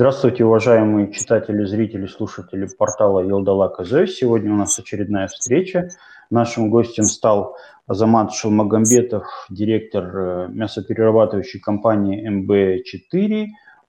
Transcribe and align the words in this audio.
Здравствуйте, 0.00 0.44
уважаемые 0.44 1.12
читатели, 1.12 1.64
зрители, 1.64 2.06
слушатели 2.06 2.68
портала 2.78 3.18
Елдала 3.18 3.68
КЗ. 3.68 4.08
Сегодня 4.08 4.52
у 4.52 4.56
нас 4.56 4.78
очередная 4.78 5.26
встреча. 5.26 5.88
Нашим 6.30 6.70
гостем 6.70 7.02
стал 7.02 7.56
Азамат 7.88 8.32
Шалмагамбетов, 8.32 9.24
директор 9.50 10.04
э, 10.16 10.48
мясоперерабатывающей 10.50 11.58
компании 11.58 12.24
МБ4. 12.30 13.46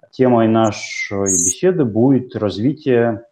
Темой 0.10 0.48
нашей 0.48 1.26
беседы 1.26 1.86
будет 1.86 2.36
развитие 2.36 3.26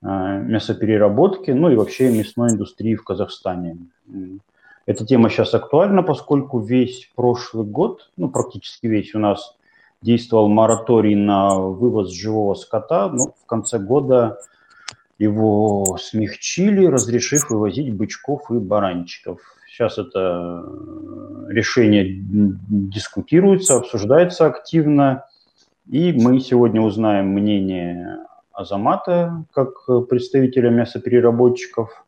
э, 0.00 0.06
мясопереработки, 0.06 1.50
ну 1.50 1.70
и 1.70 1.76
вообще 1.76 2.10
мясной 2.10 2.52
индустрии 2.52 2.94
в 2.94 3.04
Казахстане. 3.04 3.76
Эта 4.86 5.04
тема 5.04 5.28
сейчас 5.28 5.52
актуальна, 5.52 6.02
поскольку 6.02 6.60
весь 6.60 7.10
прошлый 7.14 7.66
год, 7.66 8.10
ну 8.16 8.30
практически 8.30 8.86
весь 8.86 9.14
у 9.14 9.18
нас 9.18 9.54
действовал 10.02 10.48
мораторий 10.48 11.14
на 11.14 11.56
вывоз 11.56 12.12
живого 12.12 12.54
скота, 12.54 13.08
но 13.08 13.32
в 13.40 13.46
конце 13.46 13.78
года 13.78 14.38
его 15.18 15.96
смягчили, 16.00 16.86
разрешив 16.86 17.48
вывозить 17.48 17.94
бычков 17.94 18.50
и 18.50 18.54
баранчиков. 18.54 19.40
Сейчас 19.68 19.96
это 19.96 20.68
решение 21.48 22.06
дискутируется, 22.18 23.76
обсуждается 23.76 24.46
активно, 24.46 25.24
и 25.88 26.12
мы 26.12 26.40
сегодня 26.40 26.80
узнаем 26.82 27.28
мнение 27.28 28.18
Азамата, 28.52 29.44
как 29.52 29.86
представителя 30.08 30.70
мясопереработчиков, 30.70 32.04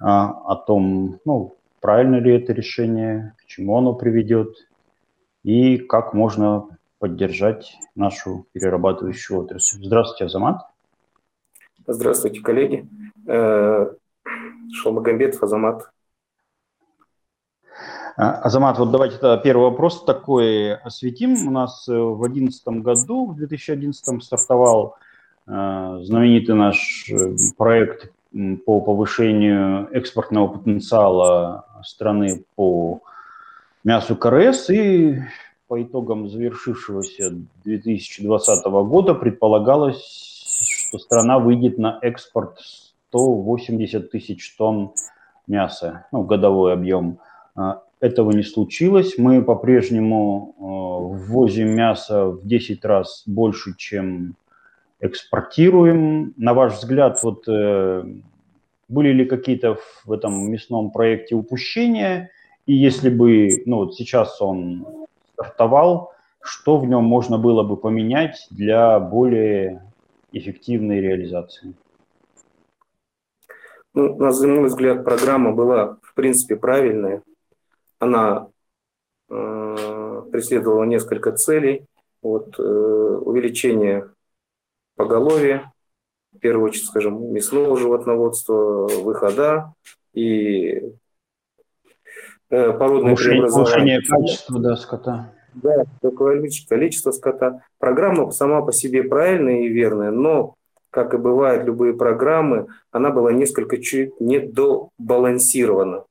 а, 0.00 0.30
о 0.46 0.56
том, 0.56 1.18
ну, 1.24 1.56
правильно 1.80 2.16
ли 2.16 2.34
это 2.34 2.52
решение, 2.52 3.34
к 3.38 3.46
чему 3.46 3.78
оно 3.78 3.94
приведет, 3.94 4.54
и 5.42 5.78
как 5.78 6.14
можно 6.14 6.66
поддержать 7.04 7.76
нашу 7.94 8.46
перерабатывающую 8.52 9.38
отрасль. 9.38 9.84
Здравствуйте, 9.84 10.24
Азамат. 10.24 10.62
Здравствуйте, 11.86 12.40
коллеги. 12.40 12.88
Э, 13.26 13.92
Шалмагамбетов 14.72 15.42
Азамат. 15.42 15.90
А, 18.16 18.40
Азамат, 18.40 18.78
вот 18.78 18.90
давайте 18.90 19.18
тогда 19.18 19.36
первый 19.36 19.64
вопрос 19.64 20.02
такой 20.06 20.76
осветим. 20.76 21.46
У 21.46 21.50
нас 21.50 21.86
э, 21.90 21.92
в 21.92 22.20
2011 22.20 22.66
году, 22.82 23.26
в 23.26 23.36
2011 23.36 24.24
стартовал 24.24 24.96
э, 25.46 25.50
знаменитый 26.04 26.54
наш 26.54 27.04
проект 27.58 28.10
по 28.64 28.80
повышению 28.80 29.90
экспортного 29.92 30.56
потенциала 30.56 31.66
страны 31.84 32.46
по 32.56 33.02
мясу 33.84 34.16
КРС, 34.16 34.70
и 34.70 35.22
по 35.66 35.82
итогам 35.82 36.28
завершившегося 36.28 37.34
2020 37.64 38.64
года 38.66 39.14
предполагалось, 39.14 40.88
что 40.88 40.98
страна 40.98 41.38
выйдет 41.38 41.78
на 41.78 41.98
экспорт 42.02 42.58
180 43.08 44.10
тысяч 44.10 44.54
тонн 44.56 44.92
мяса, 45.46 46.06
ну, 46.12 46.22
годовой 46.22 46.72
объем. 46.72 47.18
А, 47.54 47.82
этого 48.00 48.32
не 48.32 48.42
случилось. 48.42 49.16
Мы 49.16 49.42
по-прежнему 49.42 50.54
э, 50.58 50.62
ввозим 51.30 51.74
мясо 51.74 52.26
в 52.26 52.46
10 52.46 52.84
раз 52.84 53.22
больше, 53.26 53.74
чем 53.76 54.34
экспортируем. 55.00 56.34
На 56.36 56.54
ваш 56.54 56.74
взгляд, 56.74 57.22
вот 57.22 57.48
э, 57.48 58.04
были 58.88 59.12
ли 59.12 59.24
какие-то 59.24 59.78
в 60.04 60.12
этом 60.12 60.50
мясном 60.50 60.90
проекте 60.90 61.34
упущения? 61.34 62.30
И 62.66 62.74
если 62.74 63.10
бы, 63.10 63.62
ну 63.66 63.76
вот 63.76 63.94
сейчас 63.94 64.40
он 64.40 65.03
стартовал, 65.34 66.12
что 66.40 66.78
в 66.78 66.86
нем 66.86 67.04
можно 67.04 67.38
было 67.38 67.62
бы 67.62 67.76
поменять 67.76 68.46
для 68.50 68.98
более 68.98 69.92
эффективной 70.32 71.00
реализации? 71.00 71.74
Ну, 73.94 74.16
на 74.16 74.30
мой 74.46 74.66
взгляд, 74.66 75.04
программа 75.04 75.52
была, 75.52 75.98
в 76.02 76.14
принципе, 76.14 76.56
правильная. 76.56 77.22
Она 78.00 78.48
э, 79.30 80.22
преследовала 80.32 80.84
несколько 80.84 81.32
целей. 81.32 81.86
Вот, 82.20 82.58
э, 82.58 82.62
увеличение 82.62 84.10
поголовья, 84.96 85.72
в 86.32 86.38
первую 86.38 86.70
очередь, 86.70 86.86
скажем, 86.86 87.32
мясного 87.32 87.76
животноводства, 87.76 88.88
выхода 88.88 89.74
и 90.12 90.82
э, 92.50 92.72
породное 92.72 93.14
преобразование. 93.14 93.48
Повышение 93.50 94.02
качества 94.02 94.60
да, 94.60 94.76
скота. 94.76 95.33
Да, 95.54 95.84
количество 96.10 97.10
скота. 97.12 97.62
Программа 97.78 98.30
сама 98.30 98.62
по 98.62 98.72
себе 98.72 99.02
правильная 99.02 99.62
и 99.62 99.68
верная, 99.68 100.10
но, 100.10 100.54
как 100.90 101.14
и 101.14 101.18
бывает 101.18 101.64
любые 101.64 101.94
программы, 101.94 102.66
она 102.90 103.10
была 103.10 103.32
несколько 103.32 103.78
чуть 103.78 104.20
недобалансирована. 104.20 106.04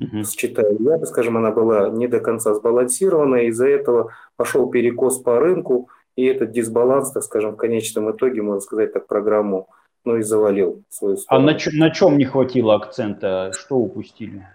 Uh-huh. 0.00 0.24
Считаю 0.24 0.76
я, 0.80 1.04
скажем, 1.06 1.36
она 1.36 1.50
была 1.50 1.90
не 1.90 2.08
до 2.08 2.20
конца 2.20 2.54
сбалансирована, 2.54 3.46
из-за 3.48 3.68
этого 3.68 4.12
пошел 4.36 4.70
перекос 4.70 5.18
по 5.18 5.38
рынку, 5.38 5.88
и 6.16 6.24
этот 6.24 6.52
дисбаланс, 6.52 7.12
так 7.12 7.22
скажем, 7.22 7.52
в 7.52 7.56
конечном 7.56 8.10
итоге, 8.10 8.42
можно 8.42 8.60
сказать, 8.60 8.92
так 8.92 9.06
программу 9.06 9.68
ну 10.04 10.16
и 10.16 10.22
завалил 10.22 10.82
свою 10.88 11.16
сторону. 11.16 11.48
А 11.48 11.52
на, 11.52 11.58
на 11.72 11.90
чем 11.90 12.16
не 12.18 12.24
хватило 12.24 12.74
акцента? 12.74 13.52
Что 13.54 13.76
упустили? 13.76 14.46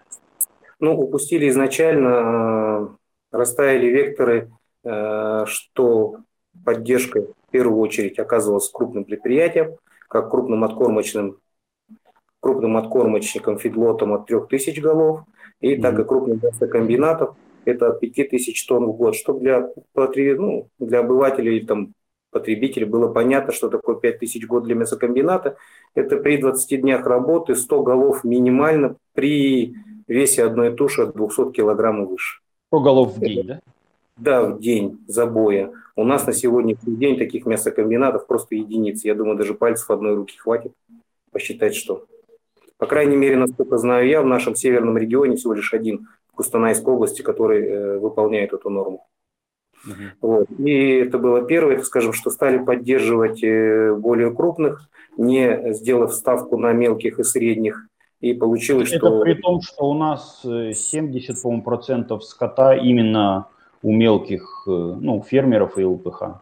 Ну, 0.79 0.97
упустили 1.00 1.50
изначально 1.50 2.84
расставили 3.35 3.88
векторы, 3.88 4.51
э, 4.84 5.46
что 5.47 6.18
поддержка 6.63 7.22
в 7.22 7.51
первую 7.51 7.79
очередь 7.79 8.19
оказывалась 8.19 8.69
крупным 8.69 9.06
предприятиям, 9.06 9.75
как 10.07 10.29
крупным 10.31 10.63
откормочным 10.63 11.40
крупным 12.40 12.78
откормочником 12.78 13.57
фидлотом 13.57 14.13
от 14.13 14.28
3000 14.28 14.79
голов, 14.79 15.22
и 15.62 15.78
так 15.78 15.97
и 15.97 16.03
крупным 16.03 16.40
мясокомбинатов, 16.44 17.35
это 17.66 17.90
от 17.90 18.00
5000 18.00 18.68
тонн 18.68 18.85
в 18.85 18.94
год, 18.94 19.16
чтобы 19.16 19.40
для, 19.40 19.72
ну, 20.35 20.69
для 20.78 21.00
обывателей 21.00 21.66
там, 21.66 21.94
потребителей 22.29 22.85
было 22.85 23.12
понятно, 23.12 23.52
что 23.52 23.69
такое 23.69 23.96
5000 23.96 24.44
в 24.44 24.47
год 24.47 24.63
для 24.66 24.75
мясокомбината. 24.75 25.57
Это 25.96 26.17
при 26.17 26.38
20 26.38 26.81
днях 26.81 27.06
работы 27.07 27.56
100 27.56 27.81
голов 27.81 28.23
минимально 28.23 28.97
при 29.13 29.75
весе 30.07 30.44
одной 30.44 30.75
туши 30.75 31.02
от 31.02 31.16
200 31.16 31.52
килограмм 31.52 32.03
и 32.03 32.06
выше. 32.06 32.41
100 32.67 32.79
голов 32.79 33.15
в 33.15 33.19
день, 33.19 33.47
да? 33.47 33.59
Да, 34.17 34.43
в 34.45 34.59
день 34.59 35.03
забоя. 35.07 35.71
У 35.95 36.03
нас 36.03 36.25
на 36.25 36.33
сегодняшний 36.33 36.95
день 36.95 37.17
таких 37.17 37.45
мясокомбинатов 37.45 38.27
просто 38.27 38.55
единицы. 38.55 39.07
Я 39.07 39.15
думаю, 39.15 39.37
даже 39.37 39.53
пальцев 39.53 39.89
одной 39.89 40.15
руки 40.15 40.37
хватит 40.37 40.73
посчитать, 41.31 41.75
что. 41.75 42.05
По 42.77 42.85
крайней 42.85 43.17
мере, 43.17 43.37
насколько 43.37 43.77
знаю 43.77 44.07
я, 44.07 44.21
в 44.21 44.25
нашем 44.25 44.55
северном 44.55 44.97
регионе 44.97 45.35
всего 45.35 45.53
лишь 45.53 45.73
один 45.73 46.07
в 46.27 46.35
Кустанайской 46.35 46.93
области, 46.93 47.21
который 47.21 47.65
э, 47.65 47.97
выполняет 47.99 48.53
эту 48.53 48.69
норму. 48.69 49.05
Uh-huh. 49.85 50.09
Вот. 50.21 50.47
И 50.59 50.89
это 50.95 51.17
было 51.17 51.43
первое, 51.43 51.81
скажем, 51.81 52.13
что 52.13 52.29
стали 52.29 52.57
поддерживать 52.57 53.43
э, 53.43 53.93
более 53.93 54.33
крупных, 54.33 54.89
не 55.17 55.73
сделав 55.73 56.13
ставку 56.13 56.57
на 56.57 56.73
мелких 56.73 57.19
и 57.19 57.23
средних 57.23 57.87
и 58.25 58.33
получилось, 58.33 58.91
Это 58.91 59.07
что... 59.07 59.21
при 59.21 59.35
том, 59.35 59.61
что 59.61 59.85
у 59.85 59.93
нас 59.93 60.41
70, 60.41 61.37
э, 61.37 61.41
по 61.43 61.61
процентов 61.61 62.23
скота 62.23 62.75
именно 62.75 63.47
у 63.83 63.93
мелких 63.93 64.63
э, 64.67 64.71
ну, 64.71 65.21
фермеров 65.21 65.77
и 65.77 65.85
ЛПХ. 65.85 66.41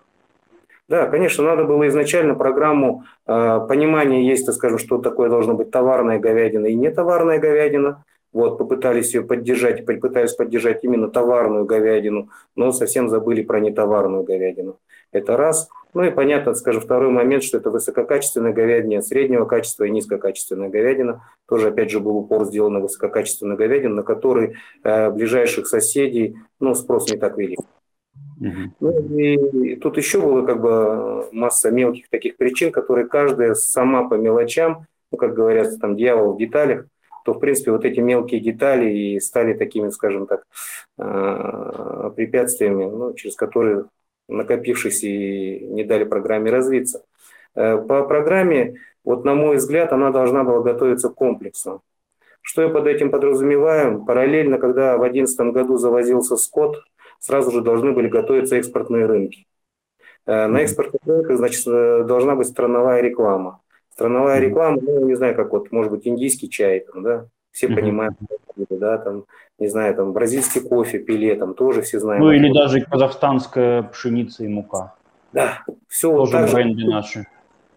Да, 0.88 1.07
конечно, 1.07 1.44
надо 1.44 1.66
было 1.66 1.88
изначально 1.89 2.35
программу, 2.35 3.03
э, 3.27 3.59
понимание 3.67 4.25
есть, 4.25 4.45
так 4.45 4.55
скажем, 4.55 4.79
что 4.79 4.97
такое 4.97 5.29
должно 5.29 5.55
быть 5.55 5.71
товарная 5.71 6.19
говядина 6.19 6.67
и 6.67 6.75
нетоварная 6.75 7.39
говядина. 7.39 8.05
Вот, 8.31 8.57
попытались 8.57 9.13
ее 9.13 9.21
поддержать, 9.21 9.85
попытались 9.85 10.33
поддержать 10.33 10.83
именно 10.83 11.09
товарную 11.09 11.65
говядину, 11.65 12.29
но 12.56 12.71
совсем 12.71 13.09
забыли 13.09 13.44
про 13.44 13.59
нетоварную 13.59 14.24
говядину. 14.24 14.77
Это 15.13 15.38
раз. 15.38 15.69
Ну 15.94 16.04
и 16.04 16.10
понятно, 16.10 16.56
скажем, 16.56 16.81
второй 16.81 17.12
момент, 17.12 17.44
что 17.44 17.57
это 17.57 17.69
высококачественная 17.69 18.51
говядина, 18.51 19.01
среднего 19.01 19.45
качества 19.45 19.83
и 19.83 19.92
низкокачественная 19.92 20.69
говядина. 20.69 21.24
Тоже, 21.48 21.68
опять 21.68 21.92
же, 21.92 22.00
был 22.00 22.18
упор 22.18 22.45
сделан 22.45 22.74
на 22.74 22.80
высококачественную 22.80 23.57
говядину, 23.57 23.95
на 23.95 24.04
которой 24.04 24.56
э, 24.83 25.12
ближайших 25.12 25.68
соседей 25.68 26.36
ну, 26.60 26.74
спрос 26.74 27.12
не 27.12 27.18
так 27.18 27.38
велик. 27.38 27.60
Uh-huh. 28.42 28.69
Ну, 28.80 29.18
и 29.18 29.75
тут 29.75 29.98
еще 29.98 30.19
было 30.19 30.44
как 30.45 30.60
бы 30.60 31.30
масса 31.31 31.69
мелких 31.69 32.10
таких 32.10 32.38
причин, 32.38 32.71
которые 32.71 33.07
каждая 33.07 33.54
сама 33.54 34.07
по 34.10 34.15
мелочам, 34.15 34.88
ну, 35.12 35.18
как 35.18 35.36
говорят, 35.36 35.80
там 35.80 35.95
дьявол 35.95 36.33
в 36.33 36.39
деталях, 36.39 36.86
то, 37.24 37.33
в 37.33 37.39
принципе, 37.39 37.71
вот 37.71 37.86
эти 37.86 38.00
мелкие 38.00 38.42
детали 38.42 38.92
и 38.92 39.19
стали 39.19 39.54
такими, 39.54 39.89
скажем 39.89 40.25
так, 40.25 40.44
э, 40.98 42.12
препятствиями, 42.15 42.86
ну, 42.86 43.13
через 43.13 43.36
которые 43.36 43.86
накопившись 44.28 45.04
и 45.04 45.60
не 45.60 45.84
дали 45.84 46.04
программе 46.04 46.52
развиться. 46.52 47.04
Э, 47.56 47.78
по 47.78 48.04
программе, 48.04 48.80
вот 49.04 49.25
на 49.25 49.36
мой 49.36 49.58
взгляд, 49.58 49.94
она 49.94 50.12
должна 50.12 50.44
была 50.44 50.62
готовиться 50.62 51.10
комплексно. 51.10 51.80
Что 52.42 52.62
я 52.64 52.70
под 52.70 52.88
этим 52.88 53.10
подразумеваю? 53.10 54.04
Параллельно, 54.04 54.58
когда 54.58 54.98
в 54.98 55.02
2011 55.02 55.54
году 55.54 55.78
завозился 55.78 56.36
скот, 56.36 56.84
сразу 57.20 57.52
же 57.52 57.62
должны 57.62 57.94
были 57.94 58.10
готовиться 58.10 58.58
экспортные 58.58 59.06
рынки. 59.06 59.48
На 60.25 60.62
экспортных 60.62 61.02
рынках, 61.06 61.38
значит, 61.38 61.66
должна 61.66 62.36
быть 62.36 62.48
страновая 62.48 63.02
реклама. 63.02 63.62
Страновая 63.94 64.40
реклама, 64.40 64.80
ну, 64.81 65.06
не 65.06 65.16
знаю, 65.16 65.36
как 65.36 65.52
вот, 65.52 65.72
может 65.72 65.92
быть, 65.92 66.08
индийский 66.08 66.50
чай, 66.50 66.81
там, 66.81 67.04
да, 67.04 67.28
все 67.53 67.67
mm-hmm. 67.67 67.75
понимают, 67.75 68.15
да, 68.69 68.97
там, 68.97 69.25
не 69.59 69.67
знаю, 69.67 69.95
там, 69.95 70.11
бразильский 70.11 70.59
кофе, 70.59 71.00
пиле, 71.00 71.35
там, 71.35 71.53
тоже 71.53 71.83
все 71.83 72.00
знают. 72.00 72.21
Ну, 72.21 72.31
или 72.31 72.51
даже 72.51 72.81
казахстанская 72.81 73.83
пшеница 73.83 74.44
и 74.44 74.47
мука. 74.47 74.95
Да, 75.31 75.63
все 75.88 76.11
тоже 76.11 76.38
вот 76.38 76.45
так 76.45 76.51
бренды 76.51 76.85
наши. 76.85 77.27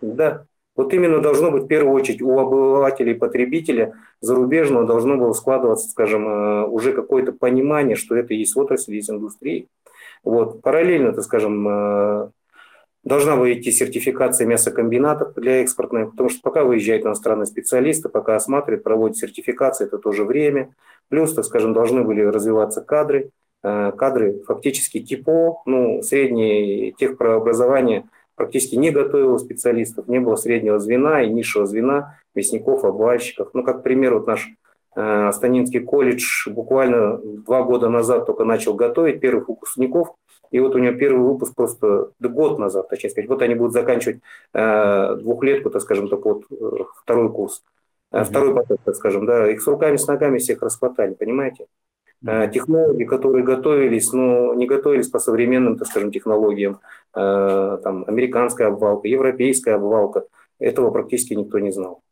Да, 0.00 0.44
вот 0.75 0.93
именно 0.93 1.20
должно 1.20 1.50
быть 1.50 1.64
в 1.64 1.67
первую 1.69 1.94
очередь 1.94 2.23
у 2.23 2.38
обывателя 2.38 3.12
и 3.12 3.19
потребителя 3.19 3.94
зарубежного 4.20 4.87
должно 4.87 5.17
было 5.17 5.32
складываться, 5.32 5.88
скажем, 5.88 6.26
э, 6.26 6.67
уже 6.67 6.93
какое-то 6.93 7.32
понимание, 7.32 7.96
что 7.96 8.17
это 8.17 8.34
есть 8.34 8.56
отрасль, 8.56 8.94
есть 8.94 9.11
индустрия. 9.11 9.67
Вот. 10.23 10.61
Параллельно, 10.61 11.12
так 11.12 11.25
скажем, 11.25 11.67
э, 11.69 12.31
должна 13.06 13.37
выйти 13.37 13.70
сертификация 13.70 14.47
мясокомбинатов 14.47 15.32
для 15.35 15.62
экспортных, 15.62 16.11
потому 16.11 16.29
что 16.29 16.41
пока 16.43 16.64
выезжают 16.64 17.06
иностранные 17.06 17.47
специалисты, 17.47 18.11
пока 18.11 18.37
осматривают, 18.37 18.85
проводят 18.85 19.17
сертификации, 19.17 19.87
это 19.87 19.97
тоже 19.97 20.25
время. 20.25 20.75
Плюс, 21.08 21.32
так 21.32 21.47
скажем, 21.47 21.73
должны 21.73 22.03
были 22.03 22.20
развиваться 22.20 22.82
кадры, 22.82 23.31
э, 23.62 23.93
кадры 23.97 24.43
фактически 24.47 25.00
ТИПО, 25.00 25.62
ну, 25.64 26.03
средние 26.03 26.93
техпрообразования– 26.93 28.05
практически 28.37 28.76
не 28.76 28.91
готовило 28.91 29.38
специалистов, 29.38 30.06
не 30.06 30.20
было 30.20 30.37
среднего 30.37 30.79
звена 30.79 31.23
и 31.23 31.31
низшего 31.31 31.67
звена, 31.67 32.19
мясников, 32.35 32.85
обвальщиков. 32.85 33.49
Ну, 33.55 33.64
как 33.64 33.82
пример, 33.82 34.14
вот 34.14 34.26
наш 34.26 34.49
Астанинский 34.97 35.81
колледж 35.81 36.49
буквально 36.49 37.19
два 37.19 37.63
года 37.63 37.89
назад 37.89 38.27
только 38.27 38.45
начал 38.45 38.75
готовить 38.75 39.21
первых 39.21 39.49
выпускников, 39.49 40.15
и 40.51 40.61
вот 40.61 40.75
у 40.75 40.79
него 40.79 40.97
первый 40.97 41.23
выпуск 41.23 41.55
просто 41.55 42.11
да, 42.19 42.29
год 42.29 42.59
назад, 42.59 42.89
точнее 42.89 43.11
сказать. 43.11 43.29
Вот 43.29 43.43
они 43.43 43.55
будут 43.55 43.73
заканчивать 43.73 44.21
э, 44.55 45.17
двухлетку, 45.17 45.71
так 45.71 45.83
скажем, 45.83 46.09
так 46.09 46.25
вот, 46.25 46.45
э, 46.51 46.85
второй 47.03 47.33
курс, 47.33 47.63
э, 48.13 48.25
второй 48.25 48.55
поток, 48.55 48.79
так 48.85 48.95
скажем, 48.95 49.27
да, 49.27 49.51
их 49.51 49.61
с 49.61 49.67
руками, 49.67 49.97
с 49.97 50.07
ногами 50.07 50.39
всех 50.39 50.63
расхватали, 50.63 51.15
понимаете? 51.15 51.67
Э, 52.27 52.49
технологии, 52.53 53.05
которые 53.05 53.45
готовились, 53.45 54.13
но 54.13 54.55
не 54.55 54.67
готовились 54.67 55.09
по 55.09 55.19
современным, 55.19 55.77
так 55.77 55.89
скажем, 55.89 56.11
технологиям. 56.11 56.81
Э, 57.15 57.79
там, 57.83 58.05
американская 58.07 58.69
обвалка, 58.69 59.09
европейская 59.09 59.75
обвалка. 59.75 60.25
Этого 60.59 60.91
практически 60.91 61.35
никто 61.35 61.59
не 61.59 61.71
знал. 61.71 62.03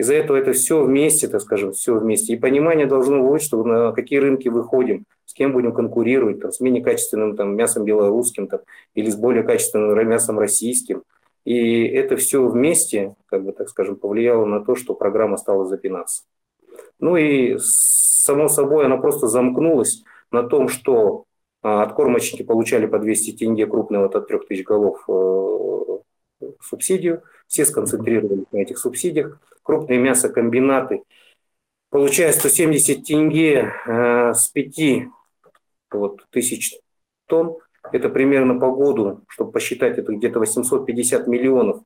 Из-за 0.00 0.14
этого 0.14 0.38
это 0.38 0.54
все 0.54 0.82
вместе, 0.82 1.28
так 1.28 1.42
скажем, 1.42 1.72
все 1.72 1.94
вместе. 1.94 2.32
И 2.32 2.38
понимание 2.38 2.86
должно 2.86 3.22
быть, 3.22 3.42
что 3.42 3.62
на 3.62 3.92
какие 3.92 4.18
рынки 4.18 4.48
выходим, 4.48 5.04
с 5.26 5.34
кем 5.34 5.52
будем 5.52 5.74
конкурировать, 5.74 6.40
там, 6.40 6.52
с 6.52 6.60
менее 6.60 6.82
качественным 6.82 7.36
там, 7.36 7.54
мясом 7.54 7.84
белорусским 7.84 8.46
там, 8.46 8.60
или 8.94 9.10
с 9.10 9.16
более 9.16 9.42
качественным 9.42 10.08
мясом 10.08 10.38
российским. 10.38 11.02
И 11.44 11.86
это 11.86 12.16
все 12.16 12.42
вместе, 12.46 13.14
как 13.26 13.44
бы 13.44 13.52
так 13.52 13.68
скажем, 13.68 13.96
повлияло 13.96 14.46
на 14.46 14.64
то, 14.64 14.74
что 14.74 14.94
программа 14.94 15.36
стала 15.36 15.66
запинаться. 15.66 16.22
Ну 16.98 17.16
и 17.18 17.58
само 17.58 18.48
собой 18.48 18.86
она 18.86 18.96
просто 18.96 19.26
замкнулась 19.26 20.02
на 20.30 20.44
том, 20.44 20.68
что 20.68 21.24
а, 21.60 21.82
откормочники 21.82 22.42
получали 22.42 22.86
по 22.86 22.98
200 22.98 23.36
тенге 23.36 23.66
крупного 23.66 24.06
от 24.06 24.26
3000 24.26 24.62
голов 24.62 25.04
э, 25.08 25.98
субсидию, 26.60 27.22
все 27.46 27.64
сконцентрировались 27.64 28.46
на 28.52 28.58
этих 28.58 28.78
субсидиях. 28.78 29.40
Крупные 29.62 29.98
мясокомбинаты, 29.98 31.02
получая 31.90 32.32
170 32.32 33.04
тенге 33.04 33.72
э, 33.86 34.32
с 34.34 34.48
5 34.48 35.08
вот, 35.92 36.26
тысяч 36.30 36.78
тонн, 37.26 37.58
это 37.92 38.08
примерно 38.08 38.58
по 38.58 38.70
году, 38.70 39.22
чтобы 39.28 39.52
посчитать, 39.52 39.98
это 39.98 40.12
где-то 40.12 40.38
850 40.38 41.26
миллионов 41.26 41.82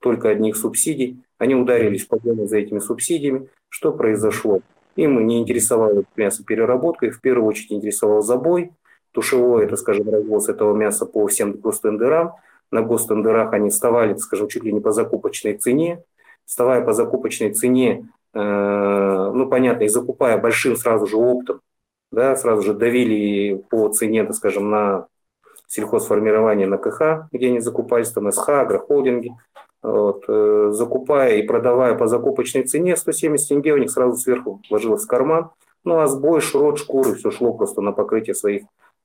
только 0.00 0.28
одних 0.28 0.56
субсидий. 0.56 1.22
Они 1.38 1.54
ударились 1.54 2.04
в 2.04 2.08
погоне 2.08 2.46
за 2.46 2.58
этими 2.58 2.78
субсидиями. 2.78 3.48
Что 3.68 3.92
произошло? 3.92 4.60
Им 4.96 5.26
не 5.26 5.38
интересовала 5.38 6.04
мясопереработка, 6.16 7.06
их 7.06 7.16
в 7.16 7.20
первую 7.20 7.48
очередь 7.48 7.72
интересовал 7.72 8.22
забой, 8.22 8.72
тушевой, 9.12 9.64
это, 9.64 9.76
скажем, 9.76 10.08
развоз 10.08 10.48
этого 10.48 10.74
мяса 10.74 11.06
по 11.06 11.26
всем 11.26 11.52
гостендерам. 11.52 12.32
На 12.70 12.82
гостендерах 12.82 13.52
они 13.52 13.70
вставали, 13.70 14.14
скажем, 14.16 14.48
чуть 14.48 14.64
ли 14.64 14.72
не 14.72 14.80
по 14.80 14.92
закупочной 14.92 15.54
цене. 15.54 16.02
Вставая 16.44 16.84
по 16.84 16.92
закупочной 16.92 17.52
цене, 17.52 18.08
э, 18.32 19.30
ну, 19.34 19.48
понятно, 19.48 19.84
и 19.84 19.88
закупая 19.88 20.38
большим 20.38 20.76
сразу 20.76 21.06
же 21.06 21.16
оптом, 21.16 21.60
да, 22.12 22.36
сразу 22.36 22.62
же 22.62 22.74
давили 22.74 23.56
по 23.68 23.88
цене, 23.88 24.24
так 24.24 24.36
скажем, 24.36 24.70
на 24.70 25.06
сельхозформирование 25.66 26.68
на 26.68 26.78
КХ, 26.78 27.28
где 27.32 27.48
они 27.48 27.60
закупались, 27.60 28.10
там 28.10 28.30
СХ, 28.30 28.48
агрохолдинги, 28.48 29.32
вот, 29.82 30.24
э, 30.28 30.68
закупая 30.72 31.36
и 31.36 31.42
продавая 31.42 31.94
по 31.94 32.06
закупочной 32.06 32.62
цене 32.64 32.96
170 32.96 33.48
тенге, 33.48 33.72
у 33.72 33.78
них 33.78 33.90
сразу 33.90 34.16
сверху 34.16 34.60
ложилось 34.70 35.04
в 35.04 35.08
карман. 35.08 35.50
Ну 35.84 35.98
а 35.98 36.06
сбой, 36.08 36.40
шрот, 36.40 36.78
шкуры, 36.78 37.14
все 37.14 37.30
шло 37.30 37.52
просто 37.54 37.80
на 37.80 37.92
покрытие 37.92 38.34
своих 38.34 38.62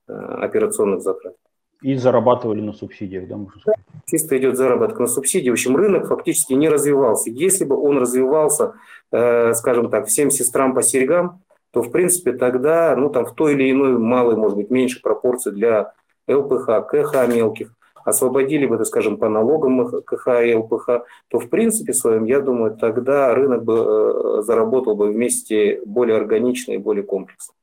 э, 0.08 0.12
операционных 0.12 1.02
затрат. 1.02 1.34
И 1.82 1.96
зарабатывали 1.96 2.60
на 2.60 2.72
субсидиях, 2.72 3.26
да, 3.26 3.36
можно 3.36 3.60
сказать? 3.60 3.80
Чисто 4.06 4.38
идет 4.38 4.56
заработок 4.56 5.00
на 5.00 5.06
субсидии. 5.06 5.50
В 5.50 5.54
общем, 5.54 5.76
рынок 5.76 6.06
фактически 6.06 6.52
не 6.52 6.68
развивался. 6.68 7.30
Если 7.30 7.64
бы 7.64 7.76
он 7.76 7.98
развивался, 7.98 8.74
э, 9.10 9.52
скажем 9.54 9.90
так, 9.90 10.06
всем 10.06 10.30
сестрам 10.30 10.74
по 10.74 10.82
серьгам, 10.82 11.42
то, 11.72 11.82
в 11.82 11.90
принципе, 11.90 12.32
тогда, 12.32 12.94
ну, 12.96 13.10
там, 13.10 13.24
в 13.24 13.34
той 13.34 13.54
или 13.54 13.70
иной 13.70 13.98
малой, 13.98 14.36
может 14.36 14.56
быть, 14.56 14.70
меньше 14.70 15.00
пропорции 15.02 15.50
для 15.50 15.92
ЛПХ, 16.28 16.86
КХ 16.86 17.26
мелких, 17.28 17.72
освободили 18.04 18.66
бы, 18.66 18.84
скажем, 18.84 19.16
по 19.16 19.28
налогам 19.28 20.02
КХ 20.02 20.44
и 20.44 20.54
ЛПХ, 20.54 21.04
то 21.28 21.38
в 21.38 21.48
принципе 21.48 21.92
своем, 21.94 22.24
я 22.24 22.40
думаю, 22.40 22.76
тогда 22.76 23.34
рынок 23.34 23.64
бы 23.64 23.74
э, 23.74 24.42
заработал 24.42 24.94
бы 24.94 25.10
вместе 25.10 25.80
более 25.86 26.16
органично 26.16 26.72
и 26.72 26.78
более 26.78 27.04
комплексно. 27.04 27.54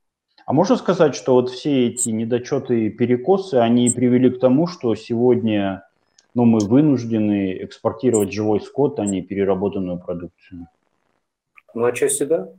А 0.50 0.54
можно 0.54 0.78
сказать, 0.78 1.13
что 1.13 1.36
вот 1.36 1.51
все 1.51 1.90
эти 1.90 2.10
недочеты 2.10 2.88
и 2.88 2.90
перекосы, 2.90 3.54
они 3.57 3.92
привели 3.92 4.31
к 4.31 4.40
тому, 4.40 4.66
что 4.66 4.96
сегодня 4.96 5.88
ну, 6.34 6.46
мы 6.46 6.57
вынуждены 6.57 7.63
экспортировать 7.63 8.34
живой 8.34 8.60
скот, 8.60 9.00
а 9.00 9.06
не 9.06 9.22
переработанную 9.22 10.00
продукцию? 10.00 10.66
Ну, 11.75 11.86
отчасти 11.86 12.24
да. 12.24 12.50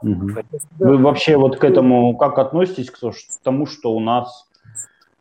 Угу. 0.00 0.38
Отчасти, 0.38 0.68
да. 0.78 0.88
Вы 0.88 0.96
вообще 0.96 1.36
вот 1.36 1.58
к 1.58 1.64
этому 1.64 2.16
как 2.16 2.38
относитесь, 2.38 2.90
к 2.90 2.98
тому, 3.42 3.66
что 3.66 3.92
у 3.92 4.00
нас 4.00 4.48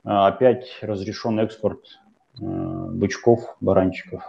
а, 0.05 0.27
опять 0.27 0.65
разрешен 0.81 1.37
экспорт 1.41 1.81
э, 2.39 2.45
бычков, 2.45 3.57
баранчиков? 3.59 4.23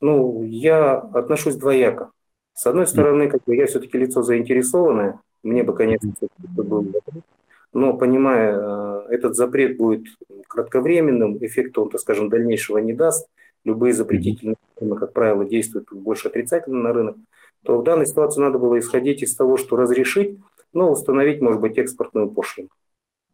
Ну, 0.00 0.42
я 0.42 0.94
отношусь 0.94 1.54
двояко. 1.54 2.10
С 2.54 2.66
одной 2.66 2.88
стороны, 2.88 3.30
как 3.30 3.44
бы 3.44 3.54
я 3.54 3.66
все-таки 3.66 3.96
лицо 3.96 4.22
заинтересованное, 4.22 5.20
мне 5.42 5.62
бы, 5.62 5.74
конечно, 5.74 6.12
был 6.38 6.84
запрет, 6.84 7.24
но 7.72 7.96
понимая, 7.96 8.56
э, 8.56 9.06
этот 9.10 9.36
запрет 9.36 9.76
будет 9.76 10.06
кратковременным, 10.48 11.38
эффекта 11.44 11.82
он, 11.82 11.90
так 11.90 12.00
скажем, 12.00 12.28
дальнейшего 12.28 12.78
не 12.78 12.92
даст, 12.92 13.28
любые 13.64 13.92
запретительные 13.92 14.56
нормы, 14.80 14.98
как 14.98 15.12
правило, 15.12 15.44
действуют 15.44 15.92
больше 15.92 16.28
отрицательно 16.28 16.82
на 16.82 16.92
рынок, 16.92 17.16
то 17.64 17.78
в 17.78 17.84
данной 17.84 18.06
ситуации 18.06 18.40
надо 18.40 18.58
было 18.58 18.78
исходить 18.78 19.22
из 19.22 19.34
того, 19.34 19.56
что 19.56 19.76
разрешить, 19.76 20.38
но 20.72 20.90
установить, 20.90 21.40
может 21.40 21.60
быть, 21.60 21.78
экспортную 21.78 22.30
пошлину. 22.30 22.68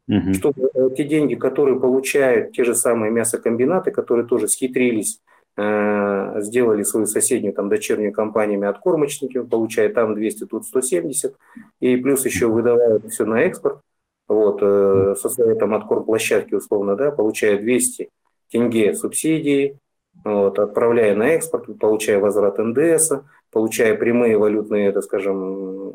Угу. 0.06 0.34
Чтобы 0.34 0.70
э, 0.74 0.90
те 0.96 1.04
деньги, 1.04 1.34
которые 1.34 1.80
получают 1.80 2.52
те 2.52 2.64
же 2.64 2.74
самые 2.74 3.10
мясокомбинаты, 3.10 3.90
которые 3.90 4.26
тоже 4.26 4.48
схитрились, 4.48 5.20
сделали 5.56 6.82
свою 6.82 7.06
соседнюю 7.06 7.54
там 7.54 7.68
дочернюю 7.68 8.12
компаниями 8.12 8.66
откормочники, 8.66 9.40
получая 9.40 9.88
там 9.88 10.14
200, 10.14 10.46
тут 10.46 10.66
170, 10.66 11.36
и 11.80 11.96
плюс 11.96 12.24
еще 12.24 12.48
выдавают 12.48 13.08
все 13.12 13.24
на 13.24 13.42
экспорт, 13.42 13.80
вот, 14.26 14.58
э, 14.62 15.14
со 15.16 15.28
своей 15.28 15.56
там 15.56 15.74
откорм 15.74 16.04
площадки 16.04 16.54
условно, 16.54 16.96
да, 16.96 17.12
получая 17.12 17.58
200 17.58 18.08
тенге 18.50 18.94
субсидии, 18.94 19.78
вот, 20.24 20.58
отправляя 20.58 21.14
на 21.14 21.28
экспорт, 21.28 21.66
получая 21.78 22.18
возврат 22.18 22.58
НДС, 22.58 23.12
получая 23.52 23.96
прямые 23.96 24.36
валютные, 24.38 24.88
это 24.88 25.02
скажем, 25.02 25.94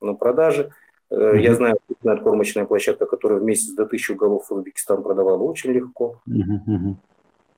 на 0.00 0.14
продажи, 0.14 0.72
Mm-hmm. 1.12 1.40
Я 1.40 1.54
знаю, 1.54 1.78
откормочная 2.02 2.64
площадка, 2.64 3.06
которая 3.06 3.38
в 3.38 3.44
месяц 3.44 3.72
до 3.74 3.84
1000 3.84 4.14
голов 4.14 4.48
в 4.48 4.52
Узбекистан 4.52 5.02
продавала 5.02 5.42
очень 5.42 5.70
легко. 5.70 6.20
Mm-hmm. 6.28 6.96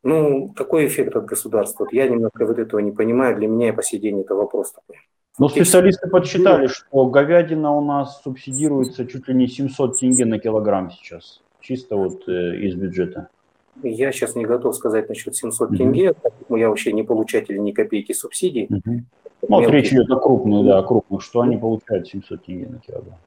Ну, 0.07 0.53
какой 0.55 0.87
эффект 0.87 1.17
от 1.17 1.25
государства? 1.25 1.83
Вот 1.83 1.93
я 1.93 2.09
немножко 2.09 2.47
вот 2.47 2.61
этого 2.61 2.79
не 2.79 2.93
понимаю. 2.93 3.37
Для 3.37 3.49
меня 3.49 3.71
и 3.71 3.73
по 3.73 3.83
сей 3.83 3.99
день 3.99 4.21
это 4.21 4.37
вопрос 4.37 4.71
такой. 4.71 4.99
Но 5.37 5.49
специалисты 5.49 6.09
подсчитали, 6.09 6.69
что 6.69 7.07
говядина 7.07 7.75
у 7.75 7.85
нас 7.85 8.23
субсидируется 8.23 9.05
чуть 9.05 9.27
ли 9.27 9.35
не 9.35 9.49
700 9.49 9.99
тенге 9.99 10.25
на 10.25 10.39
килограмм 10.39 10.93
сейчас, 10.93 11.43
чисто 11.61 11.97
вот 11.97 12.29
э, 12.29 12.57
из 12.59 12.77
бюджета. 12.77 13.29
Я 13.83 14.13
сейчас 14.13 14.37
не 14.37 14.47
готов 14.47 14.77
сказать 14.77 15.09
насчет 15.09 15.35
700 15.35 15.73
mm-hmm. 15.73 15.77
тенге, 15.77 16.15
поэтому 16.15 16.57
я 16.57 16.69
вообще 16.69 16.93
не 16.93 17.03
получатель 17.03 17.61
ни 17.61 17.73
копейки 17.73 18.13
субсидий. 18.13 18.67
Mm-hmm. 18.67 19.01
Ну, 19.49 19.61
вот 19.61 19.69
речь 19.71 19.93
идет 19.93 20.09
о 20.11 20.21
крупных, 20.21 20.65
да, 20.65 20.79
о 20.79 20.85
крупных, 20.85 21.21
что 21.21 21.41
они 21.41 21.57
получают 21.57 22.07
700 22.07 22.45
тенге 22.45 22.69
на 22.69 22.79
килограмм. 22.79 23.19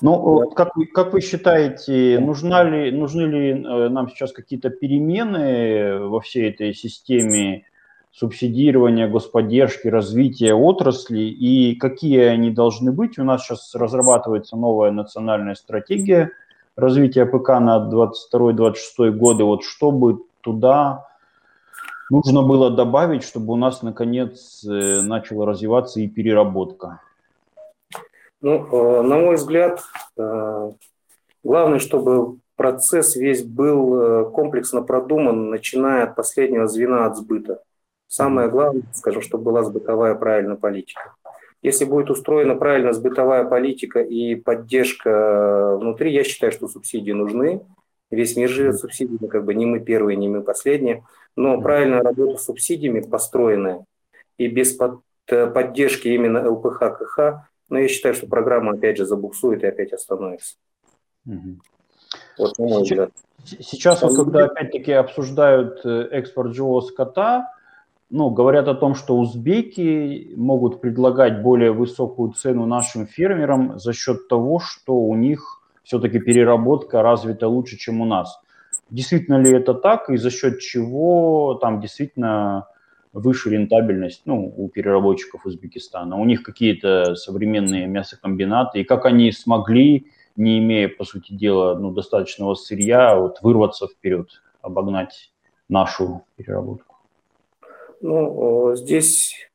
Ну, 0.00 0.50
как 0.50 0.76
вы, 0.76 0.86
как 0.86 1.12
вы 1.12 1.20
считаете, 1.20 2.18
нужна 2.20 2.62
ли, 2.64 2.90
нужны 2.90 3.22
ли 3.22 3.50
э, 3.50 3.88
нам 3.88 4.08
сейчас 4.08 4.32
какие-то 4.32 4.70
перемены 4.70 6.06
во 6.06 6.20
всей 6.20 6.50
этой 6.50 6.74
системе 6.74 7.64
субсидирования, 8.12 9.08
господдержки, 9.08 9.88
развития 9.88 10.54
отрасли 10.54 11.22
и 11.22 11.74
какие 11.76 12.24
они 12.24 12.50
должны 12.50 12.92
быть? 12.92 13.18
У 13.18 13.24
нас 13.24 13.44
сейчас 13.44 13.74
разрабатывается 13.74 14.56
новая 14.56 14.90
национальная 14.90 15.54
стратегия 15.54 16.30
развития 16.76 17.26
ПК 17.26 17.60
на 17.60 17.88
22-26 17.90 19.10
годы. 19.10 19.44
Вот 19.44 19.64
чтобы 19.64 20.24
туда 20.40 21.06
нужно 22.10 22.42
было 22.42 22.70
добавить, 22.70 23.24
чтобы 23.24 23.54
у 23.54 23.56
нас 23.56 23.82
наконец 23.82 24.64
э, 24.64 25.00
начала 25.02 25.46
развиваться 25.46 26.00
и 26.00 26.08
переработка? 26.08 27.00
Ну, 28.42 29.00
э, 29.00 29.02
на 29.02 29.16
мой 29.16 29.36
взгляд, 29.36 29.82
э, 30.18 30.70
главное, 31.42 31.78
чтобы 31.78 32.38
процесс 32.56 33.16
весь 33.16 33.42
был 33.42 34.30
комплексно 34.30 34.82
продуман, 34.82 35.48
начиная 35.48 36.04
от 36.04 36.14
последнего 36.16 36.68
звена 36.68 37.06
от 37.06 37.16
сбыта. 37.16 37.62
Самое 38.06 38.48
главное, 38.48 38.82
скажу, 38.92 39.22
чтобы 39.22 39.44
была 39.44 39.62
сбытовая 39.62 40.14
правильная 40.14 40.56
политика. 40.56 41.14
Если 41.62 41.84
будет 41.84 42.10
устроена 42.10 42.56
правильно 42.56 42.92
сбытовая 42.92 43.44
политика 43.44 44.00
и 44.00 44.34
поддержка 44.34 45.76
внутри, 45.80 46.12
я 46.12 46.24
считаю, 46.24 46.52
что 46.52 46.66
субсидии 46.66 47.12
нужны. 47.12 47.62
Весь 48.10 48.36
мир 48.36 48.50
живет 48.50 48.78
субсидиями, 48.78 49.28
как 49.28 49.44
бы 49.44 49.54
не 49.54 49.64
мы 49.64 49.80
первые, 49.80 50.16
не 50.16 50.28
мы 50.28 50.42
последние. 50.42 51.04
Но 51.36 51.60
правильная 51.60 52.02
работа 52.02 52.36
с 52.38 52.44
субсидиями 52.44 53.00
построенная 53.00 53.86
и 54.36 54.48
без 54.48 54.72
под, 54.72 55.00
э, 55.28 55.46
поддержки 55.46 56.08
именно 56.08 56.50
ЛПХ, 56.50 56.98
КХ, 56.98 57.18
но 57.72 57.78
я 57.78 57.88
считаю, 57.88 58.14
что 58.14 58.26
программа 58.26 58.72
опять 58.72 58.98
же 58.98 59.06
забуксует 59.06 59.64
и 59.64 59.66
опять 59.66 59.94
остановится. 59.94 60.56
Угу. 61.26 61.58
Вот, 62.38 62.58
на 62.58 62.64
мой 62.66 62.82
взгляд. 62.82 63.10
Сейчас, 63.44 64.02
вот, 64.02 64.14
когда 64.14 64.44
опять-таки 64.44 64.92
обсуждают 64.92 65.80
э, 65.86 66.08
экспорт 66.12 66.54
живого 66.54 66.82
скота, 66.82 67.48
ну, 68.10 68.28
говорят 68.28 68.68
о 68.68 68.74
том, 68.74 68.94
что 68.94 69.16
узбеки 69.16 70.34
могут 70.36 70.82
предлагать 70.82 71.40
более 71.40 71.72
высокую 71.72 72.32
цену 72.32 72.66
нашим 72.66 73.06
фермерам 73.06 73.78
за 73.78 73.94
счет 73.94 74.28
того, 74.28 74.60
что 74.60 74.94
у 74.94 75.16
них 75.16 75.62
все-таки 75.82 76.18
переработка 76.18 77.00
развита 77.00 77.48
лучше, 77.48 77.78
чем 77.78 78.02
у 78.02 78.04
нас. 78.04 78.38
Действительно 78.90 79.40
ли 79.40 79.50
это 79.50 79.72
так 79.72 80.10
и 80.10 80.18
за 80.18 80.28
счет 80.30 80.60
чего 80.60 81.54
там 81.54 81.80
действительно 81.80 82.68
выше 83.12 83.50
рентабельность 83.50 84.22
ну, 84.24 84.52
у 84.56 84.68
переработчиков 84.68 85.44
Узбекистана? 85.46 86.16
У 86.16 86.24
них 86.24 86.42
какие-то 86.42 87.14
современные 87.14 87.86
мясокомбинаты, 87.86 88.80
и 88.80 88.84
как 88.84 89.04
они 89.04 89.32
смогли, 89.32 90.12
не 90.36 90.58
имея, 90.58 90.88
по 90.88 91.04
сути 91.04 91.32
дела, 91.32 91.78
ну, 91.78 91.90
достаточного 91.90 92.54
сырья, 92.54 93.16
вот, 93.16 93.38
вырваться 93.42 93.86
вперед, 93.86 94.42
обогнать 94.60 95.32
нашу 95.68 96.24
переработку? 96.36 96.96
Ну, 98.00 98.74
здесь, 98.74 99.50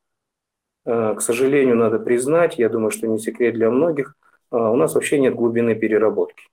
э, 0.85 1.15
к 1.15 1.21
сожалению, 1.21 1.75
надо 1.75 1.99
признать, 1.99 2.57
я 2.57 2.69
думаю, 2.69 2.91
что 2.91 3.07
не 3.07 3.19
секрет 3.19 3.55
для 3.55 3.69
многих, 3.69 4.15
а, 4.51 4.71
у 4.71 4.75
нас 4.75 4.95
вообще 4.95 5.19
нет 5.19 5.35
глубины 5.35 5.75
переработки. 5.75 6.45